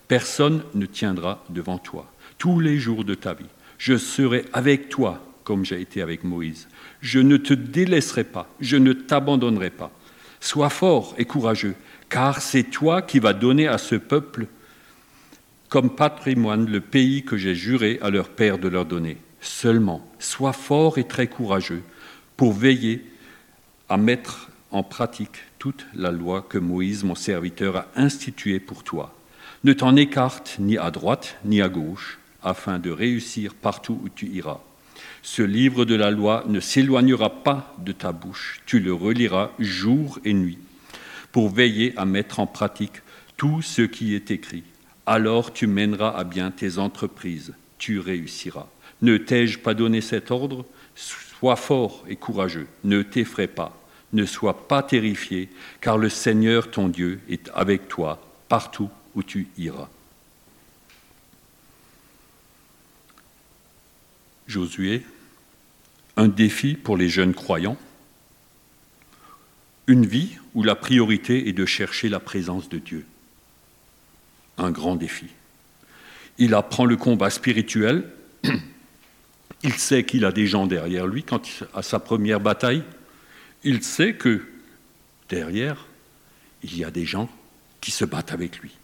Personne 0.07 0.63
ne 0.73 0.85
tiendra 0.85 1.43
devant 1.49 1.77
toi 1.77 2.11
tous 2.37 2.59
les 2.59 2.77
jours 2.77 3.03
de 3.03 3.13
ta 3.13 3.33
vie. 3.33 3.45
Je 3.77 3.97
serai 3.97 4.45
avec 4.53 4.89
toi 4.89 5.23
comme 5.47 5.63
j'ai 5.63 5.79
été 5.79 6.01
avec 6.01 6.25
Moïse. 6.25 6.67
Je 7.01 7.19
ne 7.19 7.37
te 7.37 7.53
délaisserai 7.53 8.23
pas, 8.23 8.47
je 8.59 8.77
ne 8.77 8.93
t'abandonnerai 8.93 9.69
pas. 9.69 9.91
Sois 10.39 10.69
fort 10.69 11.15
et 11.17 11.25
courageux, 11.25 11.75
car 12.09 12.41
c'est 12.41 12.63
toi 12.63 13.01
qui 13.01 13.19
vas 13.19 13.33
donner 13.33 13.67
à 13.67 13.77
ce 13.77 13.95
peuple 13.95 14.47
comme 15.69 15.89
patrimoine 15.89 16.69
le 16.69 16.79
pays 16.79 17.23
que 17.23 17.37
j'ai 17.37 17.55
juré 17.55 17.99
à 18.01 18.09
leur 18.09 18.29
père 18.29 18.57
de 18.57 18.67
leur 18.67 18.85
donner. 18.85 19.17
Seulement, 19.41 20.07
sois 20.19 20.53
fort 20.53 20.97
et 20.97 21.03
très 21.03 21.27
courageux 21.27 21.83
pour 22.37 22.53
veiller 22.53 23.05
à 23.89 23.97
mettre 23.97 24.49
en 24.71 24.83
pratique 24.83 25.37
toute 25.59 25.85
la 25.93 26.11
loi 26.11 26.45
que 26.47 26.57
Moïse, 26.57 27.03
mon 27.03 27.15
serviteur, 27.15 27.77
a 27.77 27.87
instituée 27.95 28.59
pour 28.59 28.83
toi. 28.83 29.13
Ne 29.63 29.73
t'en 29.73 29.95
écarte 29.95 30.57
ni 30.59 30.77
à 30.77 30.91
droite 30.91 31.37
ni 31.43 31.61
à 31.61 31.69
gauche, 31.69 32.19
afin 32.43 32.79
de 32.79 32.91
réussir 32.91 33.55
partout 33.55 33.99
où 34.03 34.09
tu 34.09 34.27
iras. 34.27 34.59
Ce 35.29 35.41
livre 35.41 35.83
de 35.83 35.93
la 35.93 36.09
loi 36.09 36.45
ne 36.47 36.61
s'éloignera 36.61 37.43
pas 37.43 37.75
de 37.79 37.91
ta 37.91 38.13
bouche, 38.13 38.61
tu 38.65 38.79
le 38.79 38.93
reliras 38.93 39.51
jour 39.59 40.19
et 40.23 40.33
nuit, 40.33 40.57
pour 41.33 41.49
veiller 41.49 41.93
à 41.97 42.05
mettre 42.05 42.39
en 42.39 42.47
pratique 42.47 43.01
tout 43.35 43.61
ce 43.61 43.81
qui 43.81 44.15
est 44.15 44.31
écrit. 44.31 44.63
Alors 45.05 45.51
tu 45.51 45.67
mèneras 45.67 46.17
à 46.17 46.23
bien 46.23 46.49
tes 46.49 46.77
entreprises, 46.77 47.53
tu 47.77 47.99
réussiras. 47.99 48.67
Ne 49.01 49.17
t'ai-je 49.17 49.59
pas 49.59 49.73
donné 49.73 49.99
cet 49.99 50.31
ordre? 50.31 50.65
Sois 50.95 51.57
fort 51.57 52.05
et 52.07 52.15
courageux, 52.15 52.67
ne 52.85 53.01
t'effraie 53.01 53.47
pas, 53.47 53.77
ne 54.13 54.25
sois 54.25 54.65
pas 54.69 54.81
terrifié, 54.81 55.49
car 55.81 55.97
le 55.97 56.07
Seigneur 56.07 56.71
ton 56.71 56.87
Dieu 56.87 57.19
est 57.29 57.51
avec 57.53 57.89
toi 57.89 58.25
partout 58.47 58.89
où 59.13 59.23
tu 59.23 59.49
iras. 59.57 59.89
Josué 64.47 65.03
un 66.17 66.27
défi 66.27 66.73
pour 66.73 66.97
les 66.97 67.09
jeunes 67.09 67.33
croyants, 67.33 67.77
une 69.85 70.05
vie 70.05 70.37
où 70.55 70.63
la 70.63 70.75
priorité 70.75 71.47
est 71.47 71.53
de 71.53 71.65
chercher 71.65 72.09
la 72.09 72.19
présence 72.19 72.67
de 72.67 72.79
Dieu. 72.79 73.05
Un 74.57 74.71
grand 74.71 74.95
défi. 74.95 75.27
Il 76.39 76.55
apprend 76.55 76.85
le 76.85 76.97
combat 76.97 77.29
spirituel, 77.29 78.11
il 79.63 79.73
sait 79.73 80.03
qu'il 80.03 80.25
a 80.25 80.31
des 80.31 80.47
gens 80.47 80.67
derrière 80.67 81.07
lui 81.07 81.23
quand 81.23 81.41
à 81.73 81.83
sa 81.83 81.99
première 81.99 82.39
bataille, 82.39 82.83
il 83.63 83.83
sait 83.83 84.15
que 84.15 84.45
derrière, 85.29 85.85
il 86.63 86.77
y 86.77 86.83
a 86.83 86.91
des 86.91 87.05
gens 87.05 87.29
qui 87.79 87.91
se 87.91 88.05
battent 88.05 88.33
avec 88.33 88.59
lui. 88.59 88.75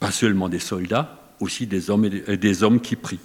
Pas 0.00 0.10
seulement 0.10 0.48
des 0.48 0.58
soldats, 0.58 1.22
aussi 1.40 1.66
des 1.66 1.90
hommes, 1.90 2.04
et 2.04 2.36
des 2.36 2.62
hommes 2.62 2.80
qui 2.80 2.96
prient. 2.96 3.18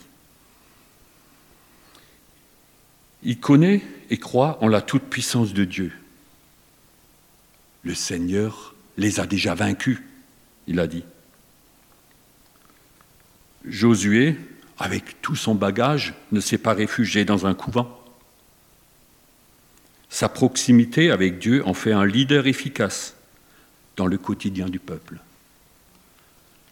Il 3.28 3.42
connaît 3.42 3.82
et 4.10 4.18
croit 4.18 4.58
en 4.64 4.70
la 4.70 4.82
toute-puissance 4.82 5.54
de 5.54 5.66
Dieu. 5.66 5.92
Le 7.84 7.94
Seigneur 7.94 8.74
les 8.96 9.20
a 9.20 9.26
déjà 9.26 9.54
vaincus, 9.54 10.00
il 10.66 10.80
a 10.80 10.88
dit. 10.88 11.04
Josué, 13.66 14.38
avec 14.80 15.22
tout 15.22 15.36
son 15.36 15.56
bagage, 15.56 16.14
ne 16.32 16.40
s'est 16.40 16.58
pas 16.58 16.74
réfugié 16.74 17.26
dans 17.26 17.46
un 17.46 17.54
couvent. 17.54 18.02
Sa 20.10 20.30
proximité 20.30 21.12
avec 21.12 21.38
Dieu 21.38 21.68
en 21.68 21.74
fait 21.74 21.92
un 21.92 22.06
leader 22.06 22.48
efficace. 22.48 23.14
dans 23.98 24.06
le 24.06 24.20
quotidien 24.20 24.70
du 24.70 24.78
peuple. 24.78 25.18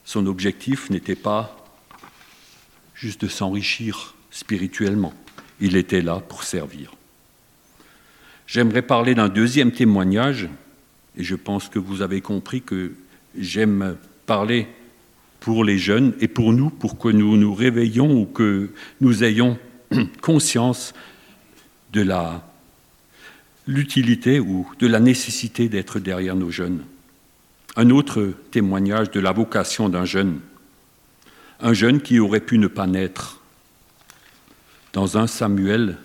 Son 0.06 0.28
objectif 0.28 0.92
n'était 0.92 1.16
pas 1.16 1.58
juste 2.94 3.22
de 3.22 3.28
s'enrichir 3.28 4.14
spirituellement, 4.30 5.14
il 5.60 5.76
était 5.76 6.02
là 6.02 6.22
pour 6.28 6.44
servir. 6.44 6.94
J'aimerais 8.48 8.82
parler 8.82 9.16
d'un 9.16 9.30
deuxième 9.30 9.72
témoignage, 9.72 10.50
et 11.18 11.24
je 11.24 11.36
pense 11.36 11.70
que 11.70 11.80
vous 11.80 12.02
avez 12.02 12.22
compris 12.22 12.62
que 12.62 12.94
j'aime 13.38 13.96
parler 14.26 14.68
pour 15.40 15.64
les 15.64 15.78
jeunes 15.78 16.14
et 16.20 16.28
pour 16.28 16.54
nous, 16.54 16.70
pour 16.70 16.98
que 16.98 17.10
nous 17.10 17.38
nous 17.38 17.54
réveillons 17.54 18.20
ou 18.20 18.26
que 18.26 18.70
nous 19.02 19.24
ayons 19.24 19.58
conscience 20.22 20.94
de 21.94 22.02
la 22.02 22.44
l'utilité 23.68 24.40
ou 24.40 24.70
de 24.80 24.88
la 24.88 25.00
nécessité 25.00 25.70
d'être 25.70 26.00
derrière 26.00 26.36
nos 26.36 26.52
jeunes. 26.52 26.84
Un 27.76 27.90
autre 27.90 28.34
témoignage 28.52 29.12
de 29.12 29.20
la 29.20 29.32
vocation 29.32 29.90
d'un 29.90 30.06
jeune, 30.06 30.40
un 31.60 31.74
jeune 31.74 32.02
qui 32.02 32.20
aurait 32.20 32.42
pu 32.42 32.58
ne 32.58 32.68
pas 32.68 32.88
naître. 32.88 33.42
Dans 34.96 35.18
un 35.18 35.28
Samuel, 35.28 35.98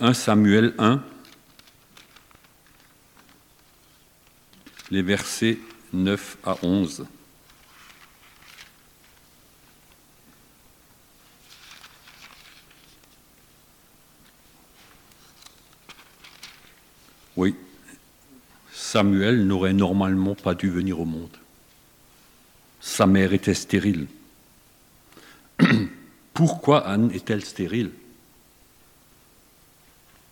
1 0.00 0.12
Samuel 0.12 0.74
1, 0.78 1.00
les 4.90 5.02
versets 5.02 5.60
9 5.92 6.38
à 6.42 6.56
11. 6.60 7.06
Oui, 17.36 17.54
Samuel 18.72 19.46
n'aurait 19.46 19.72
normalement 19.72 20.34
pas 20.34 20.56
dû 20.56 20.68
venir 20.68 20.98
au 20.98 21.04
monde. 21.04 21.36
Sa 22.80 23.06
mère 23.06 23.32
était 23.32 23.54
stérile. 23.54 24.08
Pourquoi 26.34 26.86
Anne 26.86 27.10
est-elle 27.12 27.44
stérile? 27.44 27.90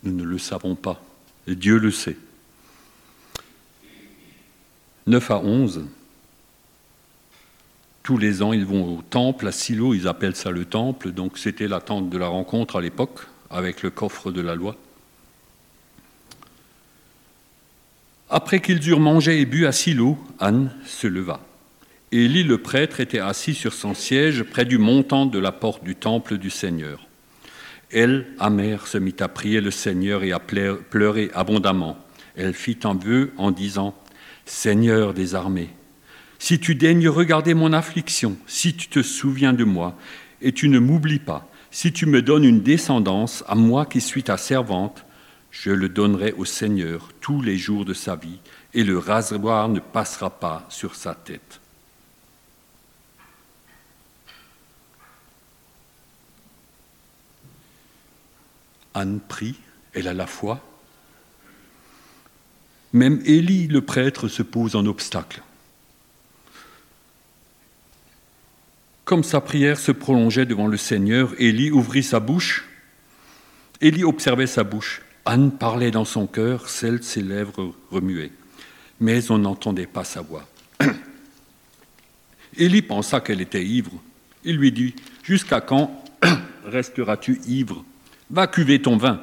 Nous 0.03 0.13
ne 0.13 0.25
le 0.25 0.39
savons 0.39 0.75
pas. 0.75 1.03
Et 1.47 1.55
Dieu 1.55 1.79
le 1.79 1.91
sait. 1.91 2.17
9 5.07 5.31
à 5.31 5.39
11, 5.39 5.85
tous 8.03 8.19
les 8.19 8.43
ans, 8.43 8.53
ils 8.53 8.67
vont 8.67 8.99
au 8.99 9.03
temple, 9.03 9.47
à 9.47 9.53
Silo, 9.53 9.95
ils 9.95 10.09
appellent 10.09 10.37
ça 10.37 10.51
le 10.51 10.65
temple, 10.65 11.13
donc 11.13 11.39
c'était 11.39 11.69
la 11.69 11.81
tente 11.81 12.11
de 12.11 12.19
la 12.19 12.27
rencontre 12.27 12.77
à 12.77 12.81
l'époque, 12.81 13.21
avec 13.51 13.83
le 13.83 13.91
coffre 13.91 14.33
de 14.33 14.41
la 14.41 14.55
loi. 14.55 14.77
Après 18.29 18.61
qu'ils 18.61 18.89
eurent 18.89 19.01
mangé 19.01 19.41
et 19.41 19.47
bu 19.47 19.67
à 19.67 19.73
Silo, 19.73 20.19
Anne 20.41 20.73
se 20.87 21.07
leva. 21.07 21.41
Élie 22.15 22.45
le 22.45 22.59
prêtre 22.59 23.01
était 23.01 23.21
assis 23.21 23.55
sur 23.55 23.73
son 23.73 23.95
siège 23.95 24.43
près 24.43 24.67
du 24.67 24.77
montant 24.77 25.25
de 25.25 25.39
la 25.39 25.51
porte 25.51 25.83
du 25.83 25.97
temple 25.97 26.37
du 26.37 26.51
Seigneur. 26.51 27.07
Elle, 27.91 28.27
amère, 28.39 28.87
se 28.87 28.99
mit 28.99 29.15
à 29.21 29.29
prier 29.29 29.63
le 29.63 29.71
Seigneur 29.71 30.23
et 30.23 30.33
à 30.33 30.39
pleurer 30.39 31.31
abondamment. 31.33 31.97
Elle 32.37 32.53
fit 32.53 32.79
un 32.85 32.93
vœu 32.93 33.33
en 33.39 33.51
disant 33.51 33.95
Seigneur 34.45 35.15
des 35.15 35.35
armées, 35.35 35.71
si 36.39 36.61
tu 36.61 36.75
daignes 36.75 37.09
regarder 37.09 37.55
mon 37.55 37.73
affliction, 37.73 38.37
si 38.47 38.75
tu 38.75 38.89
te 38.89 39.03
souviens 39.03 39.55
de 39.55 39.65
moi, 39.65 39.97
et 40.43 40.53
tu 40.53 40.69
ne 40.69 40.81
m'oublies 40.81 41.19
pas, 41.19 41.49
si 41.71 41.95
tu 41.95 42.05
me 42.05 42.21
donnes 42.21 42.45
une 42.45 42.61
descendance 42.61 43.43
à 43.49 43.55
moi 43.55 43.87
qui 43.87 44.03
suis 44.03 44.25
ta 44.25 44.37
servante, 44.37 45.07
je 45.51 45.71
le 45.71 45.89
donnerai 45.89 46.33
au 46.33 46.45
Seigneur 46.45 47.09
tous 47.23 47.41
les 47.41 47.57
jours 47.57 47.87
de 47.87 47.95
sa 47.95 48.17
vie, 48.17 48.41
et 48.75 48.85
le 48.85 48.99
rasoir 48.99 49.71
ne 49.71 49.81
passera 49.81 50.29
pas 50.29 50.67
sur 50.69 50.95
sa 50.95 51.15
tête. 51.15 51.62
Anne 58.95 59.21
prie, 59.21 59.57
elle 59.95 60.09
a 60.09 60.15
la 60.15 60.27
foi. 60.27 60.61
Même 62.93 63.23
Élie, 63.25 63.69
le 63.69 63.81
prêtre, 63.81 64.29
se 64.29 64.43
pose 64.43 64.77
en 64.77 64.85
obstacle. 64.87 65.43
Comme 69.05 69.25
sa 69.25 69.41
prière 69.41 69.79
se 69.79 69.93
prolongeait 69.93 70.47
devant 70.47 70.67
le 70.67 70.77
Seigneur, 70.77 71.35
Élie 71.39 71.71
ouvrit 71.71 72.03
sa 72.03 72.21
bouche. 72.21 72.69
Élie 73.81 74.05
observait 74.05 74.47
sa 74.47 74.63
bouche. 74.63 75.03
Anne 75.25 75.53
parlait 75.53 75.91
dans 75.91 76.05
son 76.05 76.27
cœur, 76.27 76.69
celle 76.69 77.03
ses 77.03 77.23
lèvres 77.23 77.75
remuaient, 77.91 78.33
mais 79.01 79.31
on 79.31 79.39
n'entendait 79.39 79.87
pas 79.87 80.05
sa 80.05 80.21
voix. 80.21 80.47
Élie 82.57 82.83
pensa 82.83 83.21
qu'elle 83.21 83.41
était 83.41 83.65
ivre. 83.65 83.93
Il 84.45 84.57
lui 84.57 84.73
dit 84.73 84.95
Jusqu'à 85.23 85.61
quand 85.61 86.05
resteras-tu 86.65 87.41
ivre? 87.47 87.85
Va 88.33 88.47
cuver 88.47 88.81
ton 88.81 88.97
vin. 88.97 89.21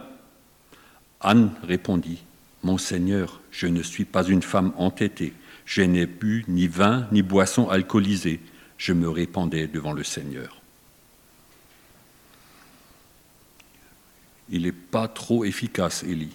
Anne 1.19 1.51
répondit 1.63 2.23
Mon 2.61 2.77
Seigneur, 2.77 3.41
je 3.49 3.65
ne 3.65 3.81
suis 3.81 4.05
pas 4.05 4.23
une 4.23 4.43
femme 4.43 4.71
entêtée. 4.77 5.33
Je 5.65 5.81
n'ai 5.81 6.05
bu 6.05 6.45
ni 6.47 6.67
vin 6.67 7.07
ni 7.11 7.23
boisson 7.23 7.69
alcoolisée. 7.69 8.39
Je 8.77 8.93
me 8.93 9.09
répandais 9.09 9.67
devant 9.67 9.93
le 9.93 10.03
Seigneur. 10.03 10.61
Il 14.51 14.63
n'est 14.63 14.71
pas 14.71 15.07
trop 15.07 15.43
efficace, 15.43 16.03
Élie. 16.03 16.33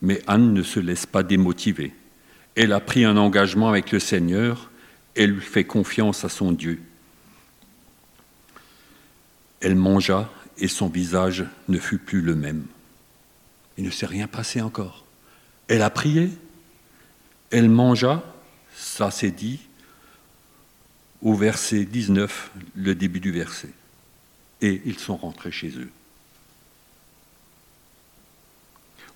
Mais 0.00 0.22
Anne 0.26 0.54
ne 0.54 0.62
se 0.62 0.80
laisse 0.80 1.06
pas 1.06 1.22
démotiver. 1.22 1.94
Elle 2.54 2.72
a 2.72 2.80
pris 2.80 3.04
un 3.04 3.18
engagement 3.18 3.68
avec 3.68 3.92
le 3.92 4.00
Seigneur, 4.00 4.70
elle 5.14 5.40
fait 5.40 5.64
confiance 5.64 6.24
à 6.24 6.30
son 6.30 6.52
Dieu. 6.52 6.82
Elle 9.60 9.76
mangea 9.76 10.30
et 10.62 10.68
son 10.68 10.86
visage 10.86 11.44
ne 11.68 11.76
fut 11.76 11.98
plus 11.98 12.22
le 12.22 12.36
même. 12.36 12.64
Il 13.76 13.84
ne 13.84 13.90
s'est 13.90 14.06
rien 14.06 14.28
passé 14.28 14.62
encore. 14.62 15.04
Elle 15.66 15.82
a 15.82 15.90
prié, 15.90 16.30
elle 17.50 17.68
mangea, 17.68 18.22
ça 18.74 19.10
c'est 19.10 19.32
dit 19.32 19.60
au 21.20 21.34
verset 21.34 21.84
19, 21.84 22.52
le 22.76 22.94
début 22.94 23.18
du 23.18 23.32
verset. 23.32 23.70
Et 24.60 24.82
ils 24.84 24.98
sont 24.98 25.16
rentrés 25.16 25.50
chez 25.50 25.70
eux. 25.70 25.90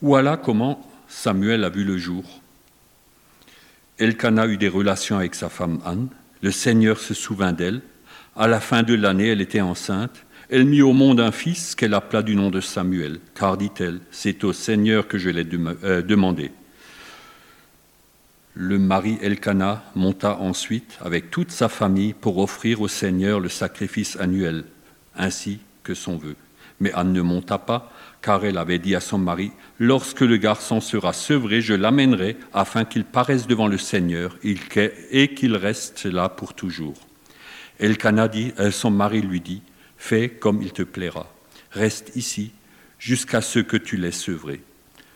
Voilà 0.02 0.36
comment 0.36 0.84
Samuel 1.08 1.62
a 1.62 1.68
vu 1.68 1.84
le 1.84 1.96
jour. 1.96 2.24
Elkanah 3.98 4.46
eut 4.46 4.58
des 4.58 4.68
relations 4.68 5.16
avec 5.16 5.36
sa 5.36 5.48
femme 5.48 5.80
Anne. 5.84 6.08
Le 6.42 6.50
Seigneur 6.50 6.98
se 6.98 7.14
souvint 7.14 7.52
d'elle. 7.52 7.82
À 8.34 8.48
la 8.48 8.60
fin 8.60 8.82
de 8.82 8.94
l'année, 8.94 9.28
elle 9.28 9.40
était 9.40 9.60
enceinte. 9.60 10.26
Elle 10.48 10.64
mit 10.64 10.82
au 10.82 10.92
monde 10.92 11.20
un 11.20 11.32
fils 11.32 11.74
qu'elle 11.74 11.94
appela 11.94 12.22
du 12.22 12.36
nom 12.36 12.50
de 12.50 12.60
Samuel, 12.60 13.18
car, 13.34 13.56
dit-elle, 13.56 13.98
c'est 14.12 14.44
au 14.44 14.52
Seigneur 14.52 15.08
que 15.08 15.18
je 15.18 15.28
l'ai 15.28 15.46
euh, 15.82 16.02
demandé. 16.02 16.52
Le 18.54 18.78
mari 18.78 19.18
Elkanah 19.20 19.82
monta 19.96 20.38
ensuite 20.38 20.98
avec 21.04 21.30
toute 21.30 21.50
sa 21.50 21.68
famille 21.68 22.14
pour 22.14 22.38
offrir 22.38 22.80
au 22.80 22.88
Seigneur 22.88 23.40
le 23.40 23.48
sacrifice 23.48 24.16
annuel, 24.20 24.64
ainsi 25.16 25.58
que 25.82 25.94
son 25.94 26.16
vœu. 26.16 26.36
Mais 26.78 26.92
Anne 26.92 27.12
ne 27.12 27.22
monta 27.22 27.58
pas, 27.58 27.92
car 28.22 28.44
elle 28.44 28.58
avait 28.58 28.78
dit 28.78 28.94
à 28.94 29.00
son 29.00 29.18
mari, 29.18 29.50
Lorsque 29.80 30.20
le 30.20 30.36
garçon 30.36 30.80
sera 30.80 31.12
sevré, 31.12 31.60
je 31.60 31.74
l'amènerai 31.74 32.36
afin 32.54 32.84
qu'il 32.84 33.04
paraisse 33.04 33.46
devant 33.46 33.66
le 33.66 33.78
Seigneur 33.78 34.36
et 34.42 35.34
qu'il 35.34 35.56
reste 35.56 36.04
là 36.04 36.28
pour 36.28 36.54
toujours. 36.54 36.96
Elkanah 37.80 38.28
dit, 38.28 38.52
euh, 38.58 38.70
son 38.70 38.90
mari 38.90 39.20
lui 39.20 39.40
dit, 39.40 39.62
Fais 40.06 40.28
comme 40.28 40.62
il 40.62 40.72
te 40.72 40.82
plaira, 40.82 41.26
reste 41.72 42.14
ici 42.14 42.52
jusqu'à 42.96 43.40
ce 43.40 43.58
que 43.58 43.76
tu 43.76 43.96
l'aies 43.96 44.12
sevré. 44.12 44.62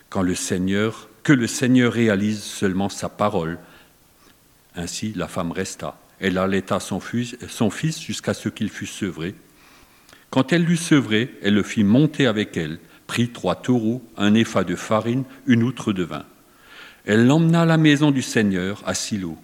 Quand 0.09 0.23
le 0.23 0.35
Seigneur, 0.35 1.09
que 1.23 1.33
le 1.33 1.47
Seigneur 1.47 1.93
réalise 1.93 2.43
seulement 2.43 2.89
sa 2.89 3.09
parole. 3.09 3.61
Ainsi 4.75 5.13
la 5.15 5.29
femme 5.29 5.53
resta. 5.53 5.97
Elle 6.19 6.39
allaita 6.39 6.81
son 6.81 6.99
fils, 6.99 7.37
son 7.49 7.71
fils 7.71 8.01
jusqu'à 8.01 8.35
ce 8.35 8.49
qu'il 8.49 8.69
fût 8.69 8.89
sevré. 8.89 9.37
Quand 10.29 10.53
elle 10.53 10.65
l'eut 10.65 10.77
sevré, 10.77 11.37
elle 11.41 11.55
le 11.55 11.63
fit 11.63 11.85
monter 11.85 12.27
avec 12.27 12.57
elle 12.57 12.81
prit 13.07 13.29
trois 13.29 13.55
taureaux, 13.63 14.03
un 14.17 14.35
épha 14.35 14.65
de 14.65 14.75
farine, 14.75 15.23
une 15.47 15.63
outre 15.63 15.93
de 15.93 16.03
vin. 16.03 16.25
Elle 17.05 17.29
l'emmena 17.29 17.63
à 17.63 17.65
la 17.65 17.77
maison 17.77 18.11
du 18.11 18.23
Seigneur, 18.23 18.83
à 18.87 18.95
Silo. 18.95 19.39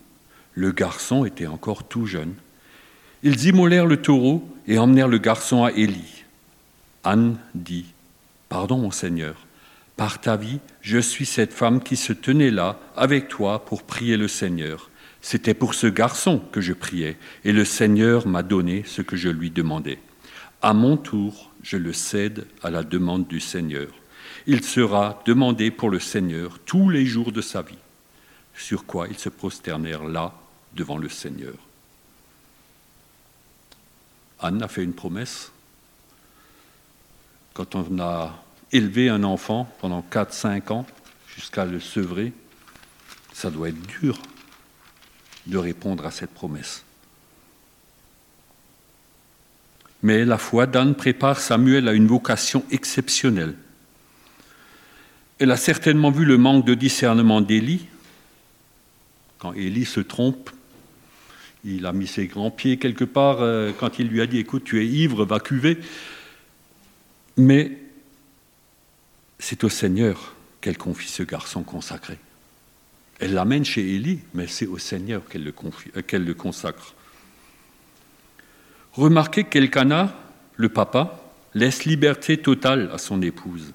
Le 0.55 0.73
garçon 0.73 1.25
était 1.25 1.47
encore 1.47 1.85
tout 1.85 2.07
jeune. 2.07 2.35
Ils 3.23 3.47
immolèrent 3.47 3.87
le 3.87 4.03
taureau 4.03 4.53
et 4.67 4.79
emmenèrent 4.79 5.09
le 5.09 5.19
garçon 5.19 5.65
à 5.65 5.73
Élie. 5.73 6.25
Anne 7.05 7.37
dit 7.55 7.87
Pardon, 8.49 8.79
mon 8.79 8.91
Seigneur, 8.91 9.47
par 9.97 10.21
ta 10.21 10.37
vie, 10.37 10.61
je 10.83 10.99
suis 10.99 11.27
cette 11.27 11.53
femme 11.53 11.83
qui 11.83 11.97
se 11.97 12.13
tenait 12.13 12.51
là 12.51 12.79
avec 12.97 13.29
toi 13.29 13.65
pour 13.65 13.83
prier 13.83 14.17
le 14.17 14.29
Seigneur. 14.29 14.91
C'était 15.21 15.55
pour 15.55 15.75
ce 15.75 15.87
garçon 15.87 16.41
que 16.53 16.61
je 16.61 16.73
priais, 16.73 17.17
et 17.45 17.53
le 17.53 17.65
Seigneur 17.65 18.27
m'a 18.27 18.43
donné 18.43 18.85
ce 18.87 19.03
que 19.03 19.17
je 19.17 19.29
lui 19.29 19.51
demandais. 19.51 19.99
À 20.63 20.75
mon 20.75 20.97
tour, 20.97 21.51
je 21.63 21.77
le 21.77 21.93
cède 21.93 22.47
à 22.63 22.71
la 22.71 22.83
demande 22.83 23.27
du 23.27 23.41
Seigneur. 23.41 23.89
Il 24.47 24.63
sera 24.63 25.23
demandé 25.27 25.71
pour 25.71 25.91
le 25.91 25.99
Seigneur 25.99 26.59
tous 26.65 26.89
les 26.89 27.05
jours 27.05 27.33
de 27.33 27.41
sa 27.41 27.63
vie. 27.63 27.79
Sur 28.55 28.87
quoi 28.87 29.09
ils 29.09 29.19
se 29.19 29.29
prosternèrent 29.29 30.05
là 30.05 30.35
devant 30.75 30.99
le 30.99 31.09
Seigneur. 31.09 31.55
Anne 34.40 34.62
a 34.62 34.68
fait 34.68 34.85
une 34.85 34.92
promesse. 34.92 35.53
Quand 37.55 37.75
on 37.75 37.99
a 38.01 38.42
élevé 38.72 39.09
un 39.09 39.25
enfant 39.25 39.72
pendant 39.81 40.05
4-5 40.11 40.72
ans 40.72 40.87
jusqu'à 41.35 41.64
le 41.64 41.81
sevrer, 41.81 42.33
ça 43.33 43.51
doit 43.51 43.68
être 43.68 43.87
dur 44.01 44.18
de 45.46 45.59
répondre 45.59 46.05
à 46.05 46.11
cette 46.11 46.35
promesse. 46.35 46.83
Mais 50.03 50.25
la 50.25 50.38
foi 50.38 50.66
d'Anne 50.66 50.94
prépare 50.94 51.40
Samuel 51.40 51.88
à 51.88 51.92
une 51.92 52.07
vocation 52.07 52.64
exceptionnelle. 52.70 53.57
Elle 55.38 55.51
a 55.51 55.57
certainement 55.57 56.11
vu 56.11 56.25
le 56.25 56.38
manque 56.38 56.64
de 56.64 56.75
discernement 56.75 57.40
d'Élie. 57.40 57.87
Quand 59.38 59.53
Élie 59.53 59.85
se 59.85 60.01
trompe, 60.01 60.51
il 61.67 61.85
a 61.85 61.93
mis 61.93 62.07
ses 62.07 62.27
grands 62.29 62.51
pieds 62.51 62.79
quelque 62.79 63.05
part 63.05 63.41
euh, 63.41 63.73
quand 63.79 63.99
il 63.99 64.07
lui 64.09 64.21
a 64.21 64.27
dit 64.27 64.39
Écoute, 64.39 64.65
tu 64.65 64.81
es 64.81 64.87
ivre, 64.87 65.25
va 65.25 65.41
cuver. 65.41 65.79
Mais 67.37 67.79
c'est 69.39 69.65
au 69.65 69.69
Seigneur 69.69 70.35
qu'elle 70.61 70.79
confie 70.79 71.09
ce 71.09 71.23
garçon 71.23 71.63
consacré. 71.63 72.19
Elle 73.19 73.35
l'amène 73.35 73.65
chez 73.65 73.95
Élie, 73.95 74.21
mais 74.33 74.47
c'est 74.47 74.67
au 74.67 74.79
Seigneur 74.79 75.27
qu'elle 75.29 75.43
le, 75.43 75.55
euh, 75.97 76.19
le, 76.19 76.35
consacre. 76.35 76.95
Remarquez 78.93 79.45
qu'Elkana, 79.45 80.17
le 80.57 80.69
papa, 80.69 81.21
laisse 81.55 81.85
liberté 81.85 82.39
totale 82.39 82.91
à 82.93 82.99
son 82.99 83.21
épouse. 83.23 83.73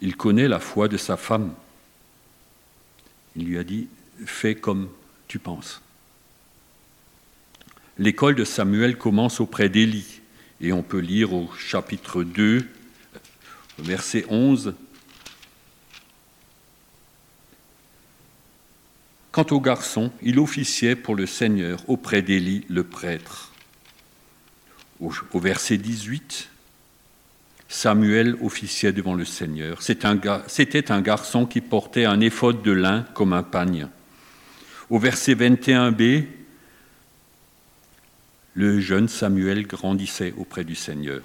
Il 0.00 0.16
connaît 0.16 0.48
la 0.48 0.60
foi 0.60 0.88
de 0.88 0.96
sa 0.96 1.16
femme. 1.16 1.52
Il 3.36 3.44
lui 3.44 3.58
a 3.58 3.64
dit 3.64 3.88
Fais 4.24 4.54
comme 4.54 4.88
tu 5.26 5.38
penses. 5.38 5.82
L'école 7.98 8.36
de 8.36 8.44
Samuel 8.44 8.96
commence 8.96 9.40
auprès 9.40 9.68
d'Élie, 9.68 10.20
et 10.60 10.72
on 10.72 10.82
peut 10.84 11.00
lire 11.00 11.34
au 11.34 11.50
chapitre 11.58 12.22
2, 12.22 12.64
verset 13.78 14.24
11. 14.28 14.74
Quant 19.32 19.46
au 19.50 19.60
garçon, 19.60 20.12
il 20.22 20.38
officiait 20.38 20.94
pour 20.94 21.16
le 21.16 21.26
Seigneur 21.26 21.80
auprès 21.88 22.22
d'Élie 22.22 22.64
le 22.68 22.84
prêtre. 22.84 23.52
Au, 25.00 25.12
verset 25.40 25.76
18, 25.76 26.48
Samuel 27.68 28.36
officiait 28.42 28.92
devant 28.92 29.14
le 29.14 29.24
Seigneur. 29.24 29.82
C'était 29.82 30.90
un, 30.90 31.00
garçon 31.00 31.46
qui 31.46 31.60
portait 31.60 32.04
un 32.04 32.20
éphode 32.20 32.62
de 32.62 32.72
lin 32.72 33.04
comme 33.14 33.32
un 33.32 33.42
pagne. 33.42 33.88
Au 34.88 34.98
verset 34.98 35.34
21b, 35.34 36.26
le 38.58 38.80
jeune 38.80 39.06
Samuel 39.06 39.68
grandissait 39.68 40.34
auprès 40.36 40.64
du 40.64 40.74
Seigneur. 40.74 41.22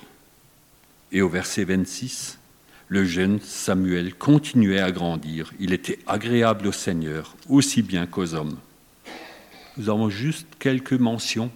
Et 1.11 1.23
au 1.23 1.29
verset 1.29 1.63
26, 1.63 2.37
le 2.89 3.05
jeune 3.05 3.39
Samuel 3.41 4.13
continuait 4.13 4.81
à 4.81 4.91
grandir. 4.91 5.51
Il 5.59 5.73
était 5.73 5.97
agréable 6.05 6.67
au 6.67 6.71
Seigneur, 6.71 7.35
aussi 7.49 7.81
bien 7.81 8.05
qu'aux 8.05 8.35
hommes. 8.35 8.59
Nous 9.77 9.89
avons 9.89 10.11
juste 10.11 10.45
quelques 10.59 10.93
mentions 10.93 11.49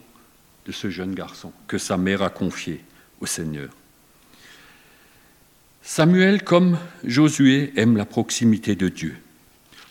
de 0.66 0.72
ce 0.72 0.90
jeune 0.90 1.14
garçon 1.14 1.54
que 1.68 1.78
sa 1.78 1.96
mère 1.96 2.24
a 2.24 2.32
confié 2.32 2.84
au 3.22 3.28
Seigneur. 3.28 3.70
Samuel, 5.84 6.44
comme 6.44 6.80
Josué, 7.04 7.72
aime 7.76 7.98
la 7.98 8.06
proximité 8.06 8.76
de 8.76 8.90
Dieu. 8.90 9.16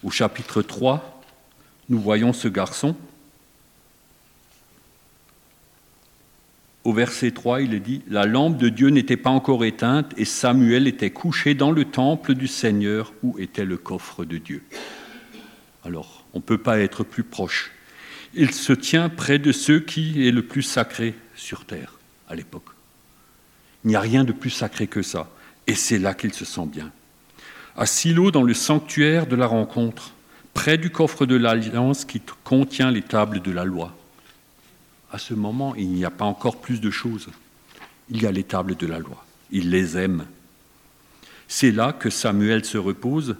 Au 0.03 0.11
chapitre 0.11 0.62
3, 0.62 1.22
nous 1.90 2.01
voyons 2.01 2.33
ce 2.33 2.49
garçon 2.49 2.96
au 6.87 6.92
verset 6.92 7.33
3, 7.33 7.62
il 7.62 7.75
est 7.75 7.81
dit, 7.81 8.03
La 8.09 8.27
lampe 8.27 8.59
de 8.59 8.68
Dieu 8.68 8.90
n'était 8.90 9.16
pas 9.16 9.31
encore 9.31 9.64
éteinte 9.64 10.12
et 10.16 10.25
Samuel 10.25 10.87
était 10.87 11.11
couché 11.11 11.55
dans 11.55 11.72
le 11.72 11.85
temple 11.85 12.35
du 12.35 12.46
Seigneur 12.46 13.12
où 13.25 13.37
était 13.40 13.64
le 13.64 13.77
coffre 13.77 14.25
de 14.25 14.38
Dieu. 14.38 14.62
Alors, 15.85 16.25
on 16.33 16.38
ne 16.38 16.44
peut 16.44 16.59
pas 16.59 16.79
être 16.79 17.03
plus 17.03 17.25
proche. 17.25 17.72
Il 18.35 18.53
se 18.53 18.72
tient 18.72 19.09
près 19.09 19.40
de 19.40 19.51
ceux 19.51 19.81
qui 19.81 20.29
est 20.29 20.31
le 20.31 20.42
plus 20.42 20.62
sacré 20.62 21.14
sur 21.35 21.64
terre 21.64 21.99
à 22.29 22.37
l'époque. 22.37 22.68
Il 23.85 23.88
n'y 23.88 23.96
a 23.96 24.01
rien 24.01 24.22
de 24.22 24.33
plus 24.33 24.51
sacré 24.51 24.87
que 24.87 25.03
ça. 25.03 25.29
Et 25.66 25.75
c'est 25.75 25.99
là 25.99 26.14
qu'il 26.14 26.35
se 26.35 26.44
sent 26.44 26.66
bien. 26.66 26.92
À 27.77 27.87
Silo, 27.87 28.31
dans 28.31 28.44
le 28.44 28.55
sanctuaire 28.55 29.27
de 29.27 29.35
la 29.35 29.49
rencontre, 29.49 30.12
près 30.55 30.79
du 30.79 30.90
coffre 30.90 31.27
de 31.27 31.35
l'Alliance 31.35 32.05
qui 32.05 32.22
contient 32.44 32.92
les 32.92 33.03
tables 33.03 33.42
de 33.42 33.51
la 33.51 33.64
loi 33.64 33.92
à 35.12 35.19
ce 35.19 35.35
moment, 35.35 35.75
il 35.75 35.88
n'y 35.88 36.05
a 36.05 36.11
pas 36.11 36.25
encore 36.25 36.61
plus 36.61 36.81
de 36.81 36.90
choses. 36.90 37.29
Il 38.11 38.23
y 38.23 38.27
a 38.27 38.33
les 38.33 38.45
tables 38.45 38.77
de 38.77 38.87
la 38.87 38.99
loi. 38.99 39.25
Il 39.51 39.71
les 39.71 39.97
aime. 39.97 40.27
C'est 41.49 41.71
là 41.71 41.92
que 41.92 42.11
Samuel 42.11 42.64
se 42.64 42.79
repose 42.79 43.37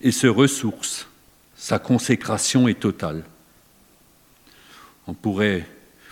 et 0.00 0.12
se 0.12 0.26
ressource. 0.26 1.08
Sa 1.56 1.78
consécration 1.78 2.68
est 2.68 2.80
totale. 2.80 3.24
On 5.06 5.14
pourrait 5.14 5.66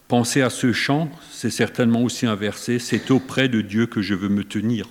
penser 0.08 0.42
à 0.42 0.50
ce 0.50 0.72
chant, 0.72 1.10
c'est 1.30 1.50
certainement 1.50 2.02
aussi 2.02 2.26
un 2.26 2.34
verset, 2.34 2.78
c'est 2.78 3.10
auprès 3.10 3.48
de 3.48 3.60
Dieu 3.60 3.86
que 3.86 4.02
je 4.02 4.14
veux 4.14 4.28
me 4.28 4.44
tenir. 4.44 4.88